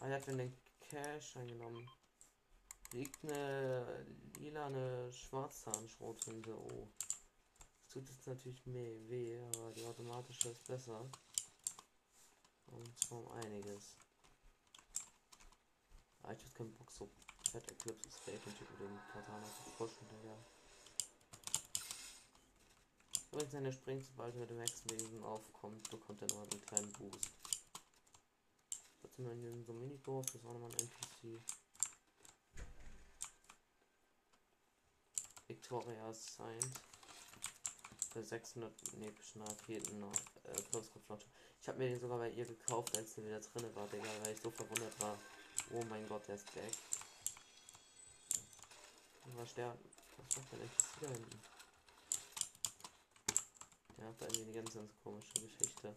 Ah, 0.00 0.06
er 0.06 0.14
hat 0.14 0.26
den 0.26 0.56
Cash 0.80 1.36
eingenommen 1.36 1.88
liegt 2.92 3.24
eine 3.24 4.06
lilane 4.38 5.12
Schwarzzahnschrothunde. 5.12 6.56
Oh. 6.56 6.88
Das 7.58 7.88
tut 7.88 8.08
jetzt 8.08 8.26
natürlich 8.26 8.66
mehr 8.66 9.08
weh, 9.08 9.40
aber 9.40 9.72
die 9.72 9.84
automatische 9.84 10.50
ist 10.50 10.66
besser. 10.66 11.08
Und 12.66 13.00
zwar 13.00 13.18
um 13.18 13.32
einiges. 13.32 13.96
Ah, 16.22 16.32
ich 16.32 16.44
hab 16.44 16.54
keinen 16.54 16.74
Bock 16.74 16.90
so 16.90 17.08
fett 17.50 17.68
Eclipse 17.70 18.10
State 18.10 18.40
und 18.46 18.60
über 18.60 18.84
den 18.84 18.98
Katana 19.12 19.46
zu 19.46 19.70
pushen, 19.76 20.08
Digga. 20.08 20.36
Übrigens, 23.32 23.52
wenn 23.52 23.64
er 23.64 23.72
springt, 23.72 24.04
sobald 24.04 24.34
er 24.34 24.40
mit 24.40 24.50
dem 24.50 24.58
Hexenwesen 24.58 25.22
aufkommt, 25.22 25.88
bekommt 25.90 26.20
er 26.22 26.28
noch 26.28 26.42
einen 26.42 26.60
kleinen 26.62 26.92
Boost. 26.94 27.30
Jetzt 29.02 29.16
sind 29.16 29.24
wir 29.24 29.32
in 29.32 29.64
so 29.64 29.72
einem 29.72 29.80
Minidorf, 29.80 30.26
das 30.26 30.34
ist 30.36 30.46
auch 30.46 30.52
nochmal 30.52 30.70
ein 30.72 30.78
NPC. 30.80 31.40
Victoria 35.46 36.12
Signed. 36.12 36.80
Für 38.12 38.24
600 38.24 38.72
epischen 39.00 39.42
Raketen 39.42 40.02
äh, 40.02 40.62
Kurzkopflauncher. 40.72 41.28
Ich 41.60 41.68
habe 41.68 41.78
mir 41.78 41.90
den 41.90 42.00
sogar 42.00 42.18
bei 42.18 42.30
ihr 42.30 42.44
gekauft, 42.44 42.96
als 42.96 43.14
der 43.14 43.24
wieder 43.24 43.40
drin 43.40 43.74
war, 43.76 43.86
Digga, 43.86 44.08
weil 44.22 44.34
ich 44.34 44.40
so 44.40 44.50
verwundert 44.50 44.98
war. 45.00 45.16
Oh 45.72 45.84
mein 45.88 46.08
Gott, 46.08 46.26
der 46.26 46.34
ist 46.34 46.52
back. 46.54 46.72
Was 49.36 49.54
der. 49.54 49.76
Was 50.16 50.36
macht 50.36 50.52
der 50.52 50.58
denn 50.58 50.70
da 51.00 51.08
hinten? 51.08 51.49
Der 54.00 54.08
hat 54.08 54.22
irgendwie 54.22 54.44
eine 54.44 54.52
ganz, 54.52 54.72
ganz 54.74 54.90
komische 55.04 55.34
Geschichte. 55.34 55.94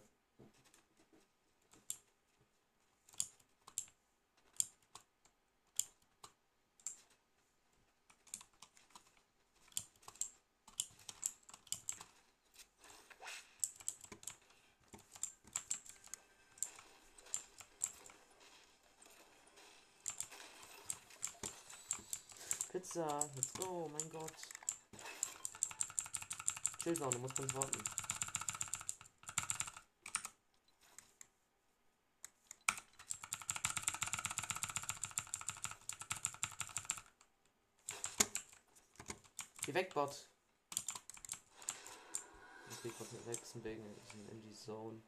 Pizza. 22.70 23.30
Let's 23.34 23.52
go. 23.54 23.88
Mein 23.88 24.10
Gott. 24.10 24.53
Chillzone, 26.84 27.12
du 27.12 27.18
musst 27.18 27.40
uns 27.40 27.54
warten. 27.54 27.82
Geh 39.64 39.72
weg, 39.72 39.94
Bot. 39.94 40.28
Ich 42.68 42.80
krieg 42.82 42.92
was 42.98 43.12
mit 43.12 43.26
Hexenwegen 43.28 43.86
in 44.30 44.42
die 44.42 44.52
Zone. 44.52 45.02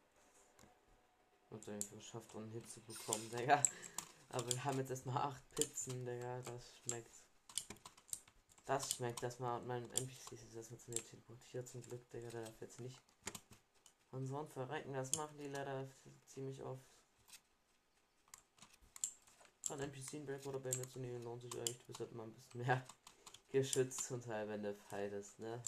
Und 1.50 1.68
irgendwie 1.68 1.96
geschafft, 1.96 2.34
einen 2.36 2.52
Hit 2.52 2.70
zu 2.70 2.80
bekommen, 2.80 3.30
Digga. 3.30 3.62
Aber 4.30 4.50
wir 4.50 4.64
haben 4.64 4.78
jetzt 4.78 4.88
erstmal 4.88 5.18
acht 5.18 5.50
Pizzen, 5.50 6.06
Digga. 6.06 6.40
Das 6.40 6.74
schmeckt. 6.78 7.25
Das 8.66 8.90
schmeckt, 8.90 9.22
dass 9.22 9.38
man 9.38 9.64
mein 9.68 9.88
NPC 9.92 10.32
ist 10.32 10.50
zu 10.50 10.90
mir 10.90 11.04
teleportiert 11.04 11.68
zum 11.68 11.82
Glück, 11.82 12.10
Digga, 12.10 12.30
der 12.30 12.44
darf 12.44 12.60
jetzt 12.60 12.80
nicht. 12.80 13.00
Und 14.10 14.26
so 14.26 14.38
ein 14.38 14.48
Verrecken, 14.48 14.92
das 14.92 15.12
machen 15.12 15.38
die 15.38 15.46
leider 15.46 15.88
ziemlich 16.26 16.60
oft. 16.62 16.84
Von 19.62 19.80
NPC 19.80 20.14
in 20.14 20.26
Break 20.26 20.44
oder 20.46 20.58
bei 20.58 20.76
mir 20.76 20.88
zu 20.88 20.98
nehmen 20.98 21.22
lohnt 21.22 21.42
sich 21.42 21.54
eigentlich, 21.54 21.78
du 21.78 21.86
bist 21.86 22.00
halt 22.00 22.10
immer 22.10 22.24
ein 22.24 22.34
bisschen 22.34 22.62
mehr 22.62 22.86
geschützt 23.50 24.04
zum 24.04 24.20
Teil, 24.20 24.48
wenn 24.48 24.64
du 24.64 24.74
fightest, 24.74 25.38
ne? 25.38 25.62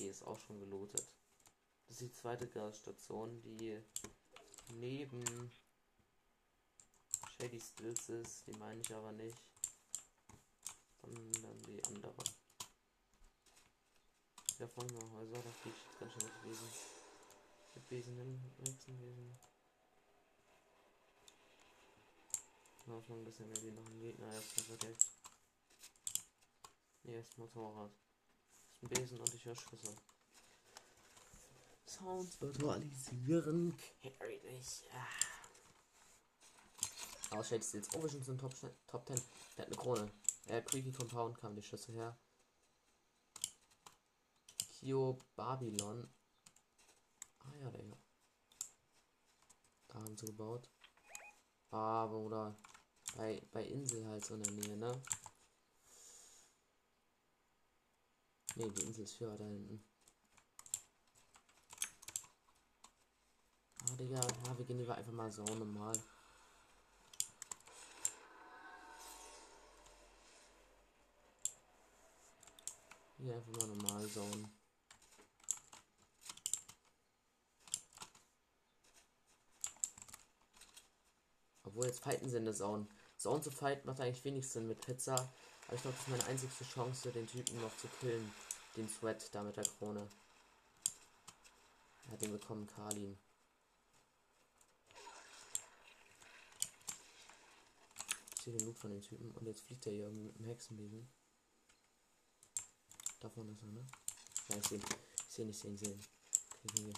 Die 0.00 0.06
ist 0.06 0.22
auch 0.22 0.38
schon 0.40 0.58
gelootet. 0.58 1.06
Das 1.86 2.00
ist 2.00 2.00
die 2.00 2.12
zweite 2.12 2.48
Gasstation, 2.48 3.40
die 3.42 3.80
neben 4.74 5.52
Shady 7.40 7.58
Stills 7.58 8.08
ist. 8.10 8.46
Die 8.46 8.52
meine 8.52 8.80
ich 8.80 8.94
aber 8.94 9.12
nicht. 9.12 9.36
Sondern 11.00 11.62
die 11.62 11.82
andere. 11.84 12.12
Ja, 14.58 14.68
fangen 14.68 14.90
wir 14.90 15.10
Häuser, 15.12 15.42
da 15.42 15.50
fliege 15.62 15.76
jetzt 15.78 15.98
ganz 15.98 16.12
schön 16.12 16.24
mit 16.24 16.44
Wesen. 16.44 16.68
Mit 17.74 17.90
Wesen 17.90 18.16
hin, 18.16 18.52
nächsten 18.58 19.00
Wesen. 19.00 19.38
Noch 22.84 23.08
ein 23.08 23.24
bisschen 23.24 23.48
mehr 23.48 23.62
wie 23.62 23.70
noch 23.70 23.86
ein 23.86 24.00
Gegner, 24.00 24.34
erst 24.34 24.60
verdeckt. 24.60 25.06
Nee, 27.04 27.20
ist 27.20 27.38
Motorrad. 27.38 27.90
Ist 28.72 28.82
ein 28.82 28.88
Besen 28.88 29.18
und 29.18 29.34
ich 29.34 29.44
höre 29.46 29.56
Schüsse. 29.56 29.96
Sounds 31.86 32.38
virtualisieren. 32.38 33.74
Carry 34.02 34.40
dich. 34.40 34.84
Ah. 34.92 35.29
Aus 37.30 37.48
Shady 37.48 37.62
Steels. 37.62 37.88
Oh, 37.94 38.02
wir 38.02 38.08
sind 38.08 38.26
in 38.26 38.38
Top, 38.38 38.52
Top 38.88 39.06
10. 39.06 39.16
Der 39.56 39.64
hat 39.64 39.72
eine 39.72 39.76
Krone. 39.76 40.10
Äh, 40.46 40.62
Creaky 40.62 40.90
Compound 40.90 41.38
kam 41.38 41.54
die 41.54 41.62
Schüsse 41.62 41.92
her. 41.92 42.18
Kio 44.72 45.16
Babylon. 45.36 46.08
Ah 47.38 47.54
ja, 47.60 47.70
Digga. 47.70 47.96
Da 49.88 49.94
haben 50.00 50.16
sie 50.16 50.26
gebaut. 50.26 50.68
Aber 51.70 52.16
oder 52.16 52.56
bei, 53.16 53.40
bei 53.52 53.64
Insel 53.64 54.06
halt 54.06 54.24
so 54.24 54.34
in 54.34 54.42
der 54.42 54.52
Nähe, 54.52 54.76
ne? 54.76 55.02
Ne, 58.56 58.72
die 58.72 58.82
Insel 58.82 59.04
ist 59.04 59.14
für 59.14 59.36
da 59.36 59.44
hinten. 59.44 59.84
Ah, 63.84 63.96
Digga, 63.96 64.20
ja, 64.20 64.58
wir 64.58 64.64
gehen 64.64 64.78
lieber 64.78 64.96
einfach 64.96 65.12
mal 65.12 65.30
so 65.30 65.44
normal. 65.44 65.96
Hier 73.22 73.34
einfach 73.34 73.52
mal 73.52 73.66
normal 73.66 74.08
zone. 74.08 74.50
Obwohl 81.64 81.86
jetzt 81.86 82.00
fighten 82.00 82.34
in 82.34 82.44
der 82.46 82.54
Zone. 82.54 82.86
Zone 83.18 83.42
zu 83.42 83.50
fight 83.50 83.84
macht 83.84 84.00
eigentlich 84.00 84.24
wenig 84.24 84.48
Sinn 84.48 84.66
mit 84.66 84.80
Pizza. 84.80 85.12
Aber 85.66 85.76
ich 85.76 85.82
glaube, 85.82 85.96
das 85.98 86.06
ist 86.06 86.10
meine 86.10 86.24
einzigste 86.24 86.64
Chance, 86.64 87.12
den 87.12 87.26
Typen 87.26 87.60
noch 87.60 87.76
zu 87.76 87.88
killen. 88.00 88.32
Den 88.76 88.88
Sweat 88.88 89.34
da 89.34 89.42
mit 89.42 89.56
der 89.56 89.64
Krone. 89.64 90.08
Er 92.06 92.12
hat 92.12 92.22
den 92.22 92.32
bekommen, 92.32 92.66
Karlin. 92.66 93.18
Ich 98.34 98.44
sehe 98.44 98.56
den 98.56 98.66
Loot 98.66 98.78
von 98.78 98.90
den 98.90 99.02
Typen 99.02 99.30
und 99.32 99.46
jetzt 99.46 99.60
fliegt 99.60 99.86
er 99.86 99.92
hier 99.92 100.08
mit 100.08 100.38
dem 100.38 100.46
Hexenbesen. 100.46 101.19
Davon 103.20 103.50
ist 103.50 103.62
er, 103.62 103.68
ne? 103.68 103.86
Ja, 104.48 104.56
ich 104.56 104.66
sehe 104.66 104.78
ihn. 104.78 104.84
Ich 105.28 105.34
sehe 105.34 105.44
ihn, 105.44 105.50
ich 105.50 105.58
sehe 105.58 105.74
ich 105.74 105.80
sehe. 105.80 106.92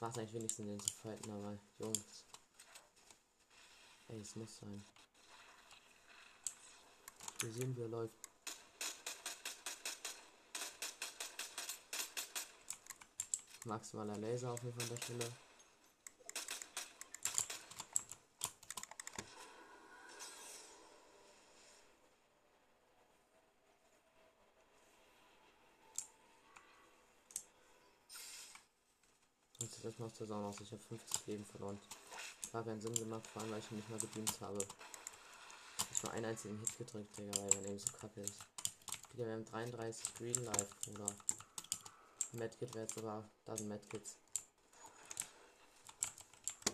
Macht 0.00 0.18
eigentlich 0.18 0.34
wenigstens 0.34 0.66
den 0.66 0.80
zu 0.80 0.92
fighten, 0.94 1.30
aber 1.30 1.56
Jungs. 1.78 2.24
Ey, 4.08 4.20
es 4.20 4.34
muss 4.34 4.58
sein. 4.58 4.84
Wir 7.40 7.52
sehen, 7.52 7.76
wie 7.76 7.82
er 7.82 7.88
läuft. 7.88 8.14
Maximaler 13.64 14.16
Laser 14.18 14.52
auf 14.52 14.62
jeden 14.64 14.74
Fall 14.74 14.88
an 14.88 14.96
der 14.96 15.02
Stelle. 15.02 15.32
Macht 30.02 30.20
das 30.20 30.32
auch 30.32 30.40
noch. 30.40 30.60
Ich 30.60 30.72
habe 30.72 30.82
50 30.82 31.26
Leben 31.28 31.44
verloren. 31.44 31.78
War 32.50 32.64
keinen 32.64 32.80
Sinn 32.80 32.92
gemacht, 32.92 33.24
vor 33.28 33.40
allem 33.40 33.52
weil 33.52 33.60
ich 33.60 33.70
ihn 33.70 33.76
nicht 33.76 33.88
mal 33.88 34.00
gedient 34.00 34.40
habe. 34.40 34.58
Ich 35.92 36.02
nur 36.02 36.12
einen 36.12 36.24
einzigen 36.24 36.58
Hit 36.58 36.76
gedrückt, 36.76 37.16
Digga, 37.16 37.38
weil 37.38 37.64
er 37.64 37.66
eben 37.66 37.78
so 37.78 37.92
kacke 37.92 38.20
ist. 38.20 38.34
Digga, 39.12 39.26
wir 39.26 39.32
haben 39.32 39.44
33 39.44 40.14
Green 40.14 40.44
Life, 40.44 40.66
Bruder. 40.84 41.14
Medkit 42.32 42.74
wäre 42.74 42.84
jetzt 42.84 42.96
sogar. 42.96 43.22
Da 43.44 43.56
sind 43.56 43.68
Medkits. 43.68 44.16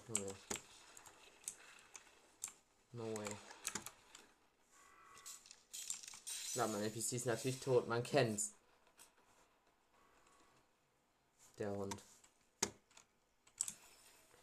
No 0.08 0.14
way. 0.14 0.34
No 2.92 3.16
way. 3.18 3.36
Na, 6.54 6.66
mein 6.66 6.82
NPC 6.82 7.12
ist 7.12 7.26
natürlich 7.26 7.60
tot, 7.60 7.88
man 7.88 8.02
kennt's. 8.02 8.54
Der 11.58 11.70
Hund. 11.70 12.07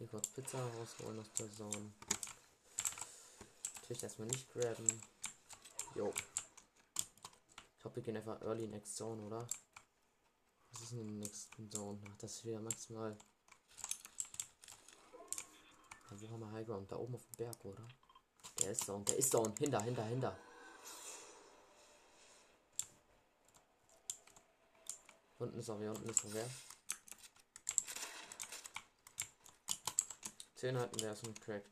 Hier 0.06 0.12
kurz 0.12 0.28
Pizza 0.28 0.60
rausholen 0.60 1.20
aus 1.20 1.34
der 1.34 1.52
Zone. 1.52 1.92
Natürlich 3.74 4.04
erstmal 4.04 4.28
nicht 4.28 4.54
graben. 4.54 5.02
Jo. 5.96 6.14
Ich 7.74 7.82
glaube, 7.82 7.96
wir 7.96 8.04
gehen 8.04 8.18
einfach 8.18 8.40
Early 8.42 8.68
Next 8.68 8.98
Zone, 8.98 9.20
oder? 9.24 9.48
Was 10.72 10.82
ist 10.84 10.92
denn 10.92 11.00
in 11.00 11.08
der 11.08 11.28
nächsten 11.28 11.72
Zone? 11.72 12.00
Ach, 12.08 12.18
das 12.20 12.34
ist 12.34 12.46
wieder 12.46 12.60
maximal. 12.60 13.18
Ja, 16.12 16.22
wo 16.22 16.30
haben 16.30 16.40
wir 16.42 16.52
High 16.52 16.68
Ground? 16.68 16.92
Da 16.92 16.98
oben 16.98 17.16
auf 17.16 17.26
dem 17.26 17.38
Berg, 17.38 17.66
oder? 17.66 17.88
Der 18.62 18.70
ist 18.74 18.86
Zone, 18.86 19.06
der 19.06 19.18
ist 19.18 19.32
Zone. 19.32 19.56
Hinter, 19.58 19.82
hinter, 19.82 20.04
hinter. 20.04 20.38
Unten 25.40 25.58
ist 25.58 25.70
auch 25.72 25.80
wer, 25.80 25.90
unten 25.90 26.10
ist 26.10 26.24
auch 26.24 26.32
wer. 26.32 26.48
10 30.66 30.80
hatten 30.80 31.00
wir 31.00 31.10
erst 31.10 31.42
cracked. 31.42 31.70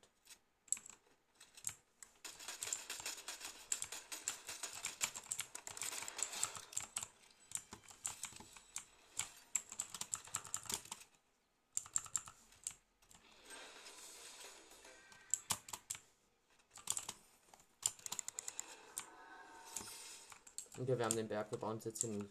Und 20.78 20.88
wir 20.88 21.00
haben 21.00 21.16
den 21.16 21.28
Berg 21.28 21.50
gebaut 21.50 21.84
jetzt 21.86 22.04
in 22.04 22.30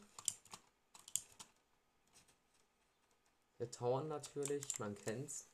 der 3.59 3.68
Tower 3.72 4.05
natürlich, 4.05 4.79
man 4.79 4.94
kennt's. 4.94 5.51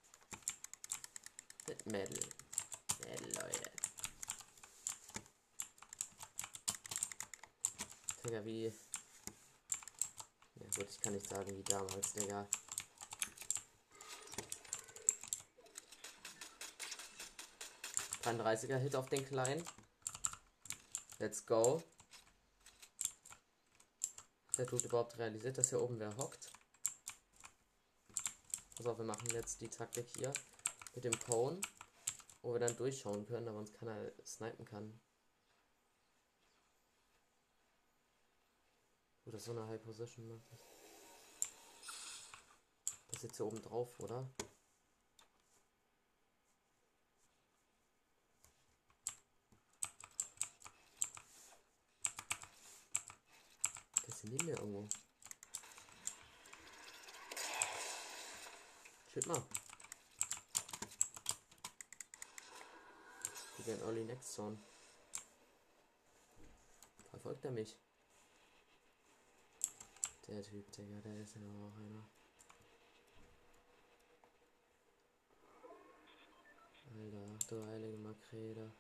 Mit 1.69 1.87
Metal. 1.87 2.19
Metal, 3.01 3.43
Leute. 3.43 3.71
Digga, 8.25 8.45
wie. 8.45 8.73
Ja 10.57 10.67
gut, 10.77 10.89
ich 10.89 11.01
kann 11.01 11.13
nicht 11.13 11.29
sagen 11.29 11.57
wie 11.57 11.63
damals, 11.63 12.13
Digga. 12.15 12.49
er 18.25 18.79
Hit 18.79 18.97
auf 18.97 19.09
den 19.09 19.27
Kleinen. 19.27 19.65
Let's 21.19 21.45
go. 21.45 21.83
Der 24.57 24.67
tut 24.67 24.85
überhaupt 24.85 25.19
realisiert, 25.19 25.59
dass 25.59 25.71
hier 25.71 25.81
oben 25.81 25.99
wer 25.99 26.17
hockt. 26.17 26.51
Also 28.79 28.97
wir 28.97 29.05
machen 29.05 29.29
jetzt 29.31 29.61
die 29.61 29.69
Taktik 29.69 30.07
hier 30.17 30.33
mit 30.99 31.05
dem 31.05 31.21
Cone, 31.21 31.61
wo 32.43 32.53
wir 32.53 32.59
dann 32.59 32.77
durchschauen 32.77 33.25
können, 33.25 33.47
aber 33.47 33.59
uns 33.59 33.73
keiner 33.73 34.11
snipen 34.27 34.65
kann. 34.65 35.01
Oder 39.25 39.39
so 39.39 39.53
eine 39.53 39.69
High 39.69 39.81
Position 39.81 40.27
macht. 40.27 40.59
Das 43.07 43.19
ist 43.19 43.23
jetzt 43.23 43.37
hier 43.37 43.47
oben 43.47 43.63
drauf, 43.63 43.97
oder? 44.01 44.29
Das 54.05 54.17
ist 54.17 54.25
neben 54.25 54.47
mir 54.47 54.59
irgendwo. 54.59 54.89
Shit 59.13 59.27
mal. 59.29 59.47
Early 63.77 64.05
Next 64.05 64.33
Zone. 64.33 64.59
Verfolgt 67.11 67.45
er 67.45 67.51
mich? 67.51 67.77
Der 70.27 70.43
Typ, 70.43 70.71
Digga, 70.73 71.01
der 71.01 71.21
ist 71.21 71.35
ja 71.35 71.41
auch 71.41 71.77
einer. 71.79 72.07
Alter, 76.95 77.27
ach 77.35 77.43
du 77.45 77.67
heilige 77.67 77.97
Makrele. 77.99 78.73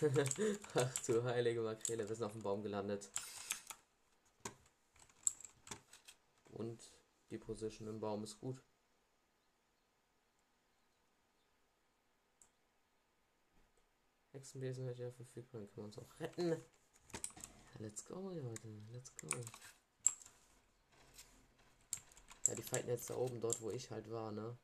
ach 0.74 0.98
du 1.06 1.24
heilige 1.24 1.60
Makrele, 1.60 2.08
wir 2.08 2.14
sind 2.14 2.24
auf 2.24 2.32
dem 2.32 2.42
Baum 2.42 2.62
gelandet. 2.62 3.10
Und 6.52 6.80
die 7.30 7.38
Position 7.38 7.88
im 7.88 8.00
Baum 8.00 8.24
ist 8.24 8.40
gut. 8.40 8.62
Hexenbesen 14.40 14.86
wird 14.86 14.98
ja 14.98 15.10
verfügbar, 15.10 15.60
dann 15.60 15.70
können 15.70 15.92
wir 15.92 15.96
uns 15.96 15.98
auch 15.98 16.18
retten. 16.20 16.56
Let's 17.78 18.06
go, 18.06 18.30
Leute, 18.30 18.68
let's 18.90 19.14
go. 19.16 19.28
Ja, 22.46 22.54
die 22.54 22.62
fighten 22.62 22.88
jetzt 22.88 23.10
da 23.10 23.16
oben, 23.16 23.38
dort 23.42 23.60
wo 23.60 23.70
ich 23.70 23.90
halt 23.90 24.10
war, 24.10 24.32
ne? 24.32 24.56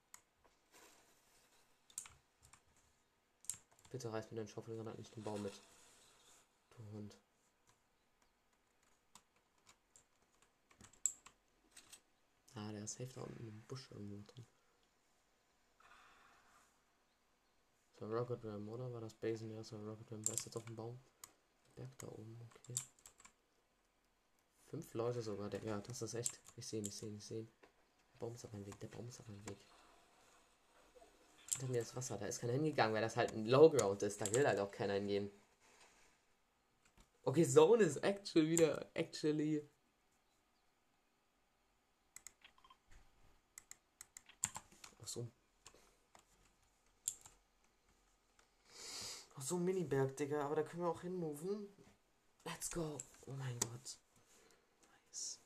Bitte 3.91 4.11
reiß 4.11 4.31
mir 4.31 4.39
den 4.39 4.49
Schaufelgranat 4.49 4.99
nicht 4.99 5.15
den 5.15 5.23
Baum 5.23 5.43
mit. 5.43 5.61
Du 6.71 6.93
Hund. 6.93 7.15
Ah, 12.55 12.73
der 12.73 12.85
ist 12.85 12.95
safe 12.95 13.13
da 13.15 13.21
unten 13.21 13.47
im 13.47 13.61
Busch 13.65 13.91
irgendwo 13.91 14.23
drin. 14.33 14.47
So, 17.99 18.07
Rocket 18.07 18.45
Ram, 18.45 18.69
oder? 18.69 18.93
War 18.93 19.01
das 19.01 19.15
Basen? 19.15 19.51
Ja, 19.51 19.63
so 19.63 19.77
Rocket 19.77 20.13
Ram. 20.13 20.23
Da 20.25 20.33
ist 20.33 20.45
jetzt 20.45 20.57
auf 20.57 20.65
dem 20.65 20.77
Baum. 20.77 20.99
Berg 21.75 21.91
da 21.99 22.09
oben, 22.09 22.41
okay. 22.43 22.75
Fünf 24.67 24.95
Leute 24.95 25.23
sogar, 25.23 25.49
der, 25.49 25.63
ja, 25.63 25.81
das 25.81 26.03
ist 26.03 26.15
echt. 26.15 26.41
Ich 26.57 26.67
sehe, 26.67 26.81
ich 26.81 26.95
sehe, 26.95 27.15
ich 27.15 27.25
sehe. 27.25 27.47
Der 28.13 28.19
Baum 28.19 28.35
ist 28.35 28.45
auf 28.45 28.53
meinem 28.53 28.67
Weg, 28.67 28.81
der 28.81 28.89
Baum 28.89 29.09
ist 29.09 29.21
auf 29.21 29.29
meinem 29.29 29.47
Weg. 29.49 29.59
Hinter 31.53 31.69
mir 31.69 31.81
ist 31.83 31.95
Wasser, 31.97 32.19
da 32.19 32.27
ist 32.27 32.41
keiner 32.41 32.55
hingegangen, 32.55 32.95
weil 32.95 33.03
das 33.03 33.17
halt 33.17 33.33
ein 33.33 33.47
Low 33.47 33.71
Ground 33.71 34.03
ist. 34.03 34.21
Da 34.21 34.27
will 34.35 34.47
halt 34.47 34.59
auch 34.59 34.71
keiner 34.71 34.95
hingehen. 34.95 35.31
Okay, 37.23 37.45
Zone 37.45 37.83
ist 37.83 37.99
actually 37.99 38.49
wieder, 38.49 38.91
actually. 38.95 39.69
Ach 45.03 45.09
so. 45.09 45.31
Ach 49.39 49.43
so, 49.43 49.57
ein 49.57 49.65
Mini-Berg, 49.65 50.17
Digga, 50.17 50.43
aber 50.43 50.57
da 50.57 50.63
können 50.63 50.83
wir 50.83 50.89
auch 50.89 51.03
hinmoven. 51.03 51.69
Let's 52.45 52.71
go. 52.71 52.99
Oh 53.27 53.33
mein 53.33 53.59
Gott. 53.61 53.99
Nice. 55.09 55.41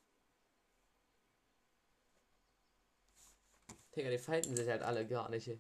Digga, 3.97 4.11
die 4.11 4.19
fighten 4.19 4.57
sich 4.57 4.69
halt 4.69 4.83
alle 4.83 5.07
gar 5.07 5.29
nicht. 5.29 5.51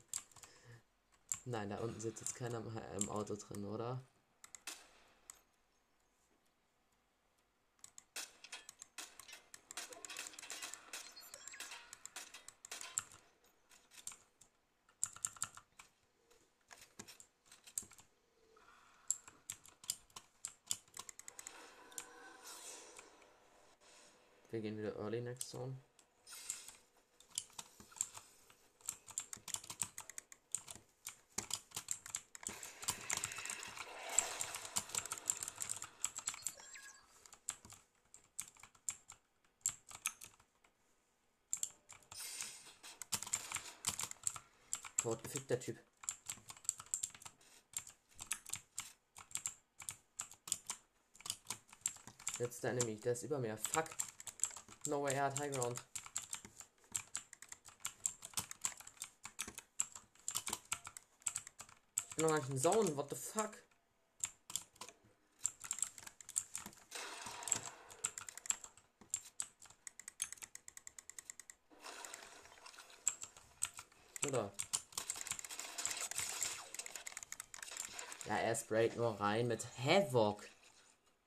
Nein, 1.44 1.70
da 1.70 1.80
unten 1.80 2.00
sitzt 2.00 2.20
jetzt 2.20 2.36
keiner 2.36 2.62
im 3.00 3.08
Auto 3.08 3.34
drin, 3.34 3.64
oder? 3.64 4.06
Wir 24.50 24.60
gehen 24.60 24.76
wieder 24.76 24.96
Early 24.96 25.20
Next 25.20 25.48
Zone. 25.48 25.76
Tot 44.96 45.22
gefickt, 45.22 45.48
der 45.48 45.60
Typ. 45.60 45.78
Jetzt 52.38 52.64
der 52.64 52.72
Enemy, 52.72 52.98
der 52.98 53.12
ist 53.12 53.22
über 53.22 53.38
mir. 53.38 53.56
Fuck. 53.56 54.09
No 54.86 55.02
way, 55.02 55.14
hat 55.14 55.38
High 55.38 55.52
Ground. 55.52 55.78
Ich 62.10 62.16
bin 62.16 62.24
noch 62.24 62.32
gar 62.32 62.38
nicht 62.38 62.50
im 62.50 62.58
Zone, 62.58 62.96
what 62.96 63.10
the 63.10 63.16
fuck? 63.16 63.62
Oder? 74.26 74.52
Ja, 78.26 78.36
er 78.36 78.54
sprayt 78.54 78.96
nur 78.96 79.20
rein 79.20 79.48
mit 79.48 79.66
Havoc. 79.78 80.48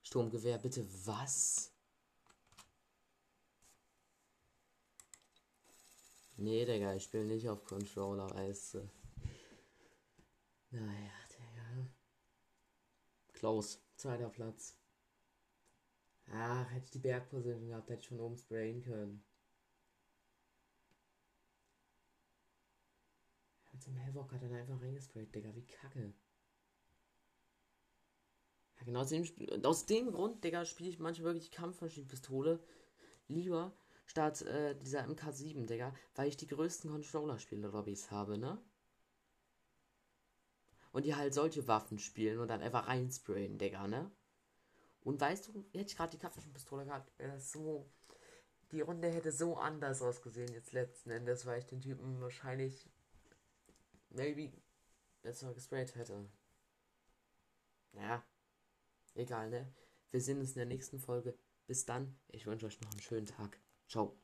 Sturmgewehr, 0.03 0.57
bitte 0.57 0.87
was? 1.05 1.72
Nee, 6.43 6.65
Digga, 6.65 6.93
ich 6.93 7.03
spiele 7.05 7.23
nicht 7.23 7.47
auf 7.47 7.63
Controller, 7.63 8.29
weißt 8.35 8.73
du. 8.73 8.89
Naja, 10.71 11.13
Digga. 11.31 11.87
Close, 13.31 13.77
zweiter 13.95 14.27
Platz. 14.27 14.77
Ach, 16.27 16.69
hätte 16.69 16.83
ich 16.83 16.91
die 16.91 16.99
Bergposition 16.99 17.69
gehabt, 17.69 17.89
hätte 17.89 18.01
ich 18.01 18.09
von 18.09 18.19
oben 18.19 18.35
sprayen 18.35 18.81
können. 18.81 19.23
Einem 23.87 24.05
Havoc 24.05 24.33
hat 24.33 24.43
er 24.43 24.51
einfach 24.51 24.81
reingesprayt, 24.81 25.33
Digga, 25.33 25.55
wie 25.55 25.65
kacke. 25.65 26.13
Ja, 28.79 28.83
genau 28.83 28.99
aus 28.99 29.09
dem, 29.09 29.25
aus 29.63 29.85
dem 29.85 30.11
Grund, 30.11 30.43
Digga, 30.43 30.65
spiele 30.65 30.89
ich 30.89 30.99
manchmal 30.99 31.35
wirklich 31.35 31.51
Kampfmaschinenpistole 31.51 32.61
lieber 33.29 33.73
statt 34.05 34.41
äh, 34.43 34.75
dieser 34.75 35.05
MK7, 35.05 35.65
Digga, 35.65 35.93
weil 36.15 36.27
ich 36.27 36.37
die 36.37 36.47
größten 36.47 36.91
Controller-Spiele-Lobbys 36.91 38.11
habe, 38.11 38.37
ne? 38.37 38.61
Und 40.91 41.05
die 41.05 41.15
halt 41.15 41.33
solche 41.33 41.67
Waffen 41.67 41.97
spielen 41.97 42.39
und 42.39 42.49
dann 42.49 42.61
einfach 42.61 42.87
reinsprayen, 42.87 43.57
Digga, 43.57 43.87
ne? 43.87 44.11
Und 45.01 45.19
weißt 45.19 45.47
du, 45.47 45.65
hätte 45.73 45.87
ich 45.87 45.97
gerade 45.97 46.11
die 46.11 46.19
Kampfmaschinenpistole 46.19 46.85
gehabt, 46.85 47.11
wäre 47.19 47.33
das 47.33 47.51
so. 47.51 47.89
Die 48.71 48.81
Runde 48.81 49.09
hätte 49.09 49.31
so 49.31 49.57
anders 49.57 50.01
ausgesehen 50.01 50.51
jetzt 50.53 50.73
letzten 50.73 51.11
Endes, 51.11 51.45
weil 51.45 51.59
ich 51.59 51.65
den 51.65 51.81
Typen 51.81 52.19
wahrscheinlich 52.21 52.89
maybe 54.09 54.51
besser 55.21 55.53
gesprayt 55.53 55.95
hätte. 55.95 56.27
Ja, 57.93 58.23
egal, 59.13 59.49
ne? 59.49 59.71
Wir 60.11 60.21
sehen 60.21 60.39
uns 60.39 60.51
in 60.51 60.59
der 60.59 60.65
nächsten 60.65 60.99
Folge. 60.99 61.37
Bis 61.67 61.85
dann, 61.85 62.19
ich 62.29 62.45
wünsche 62.45 62.65
euch 62.65 62.79
noch 62.81 62.91
einen 62.91 63.01
schönen 63.01 63.25
Tag. 63.25 63.62
Chao. 63.93 64.15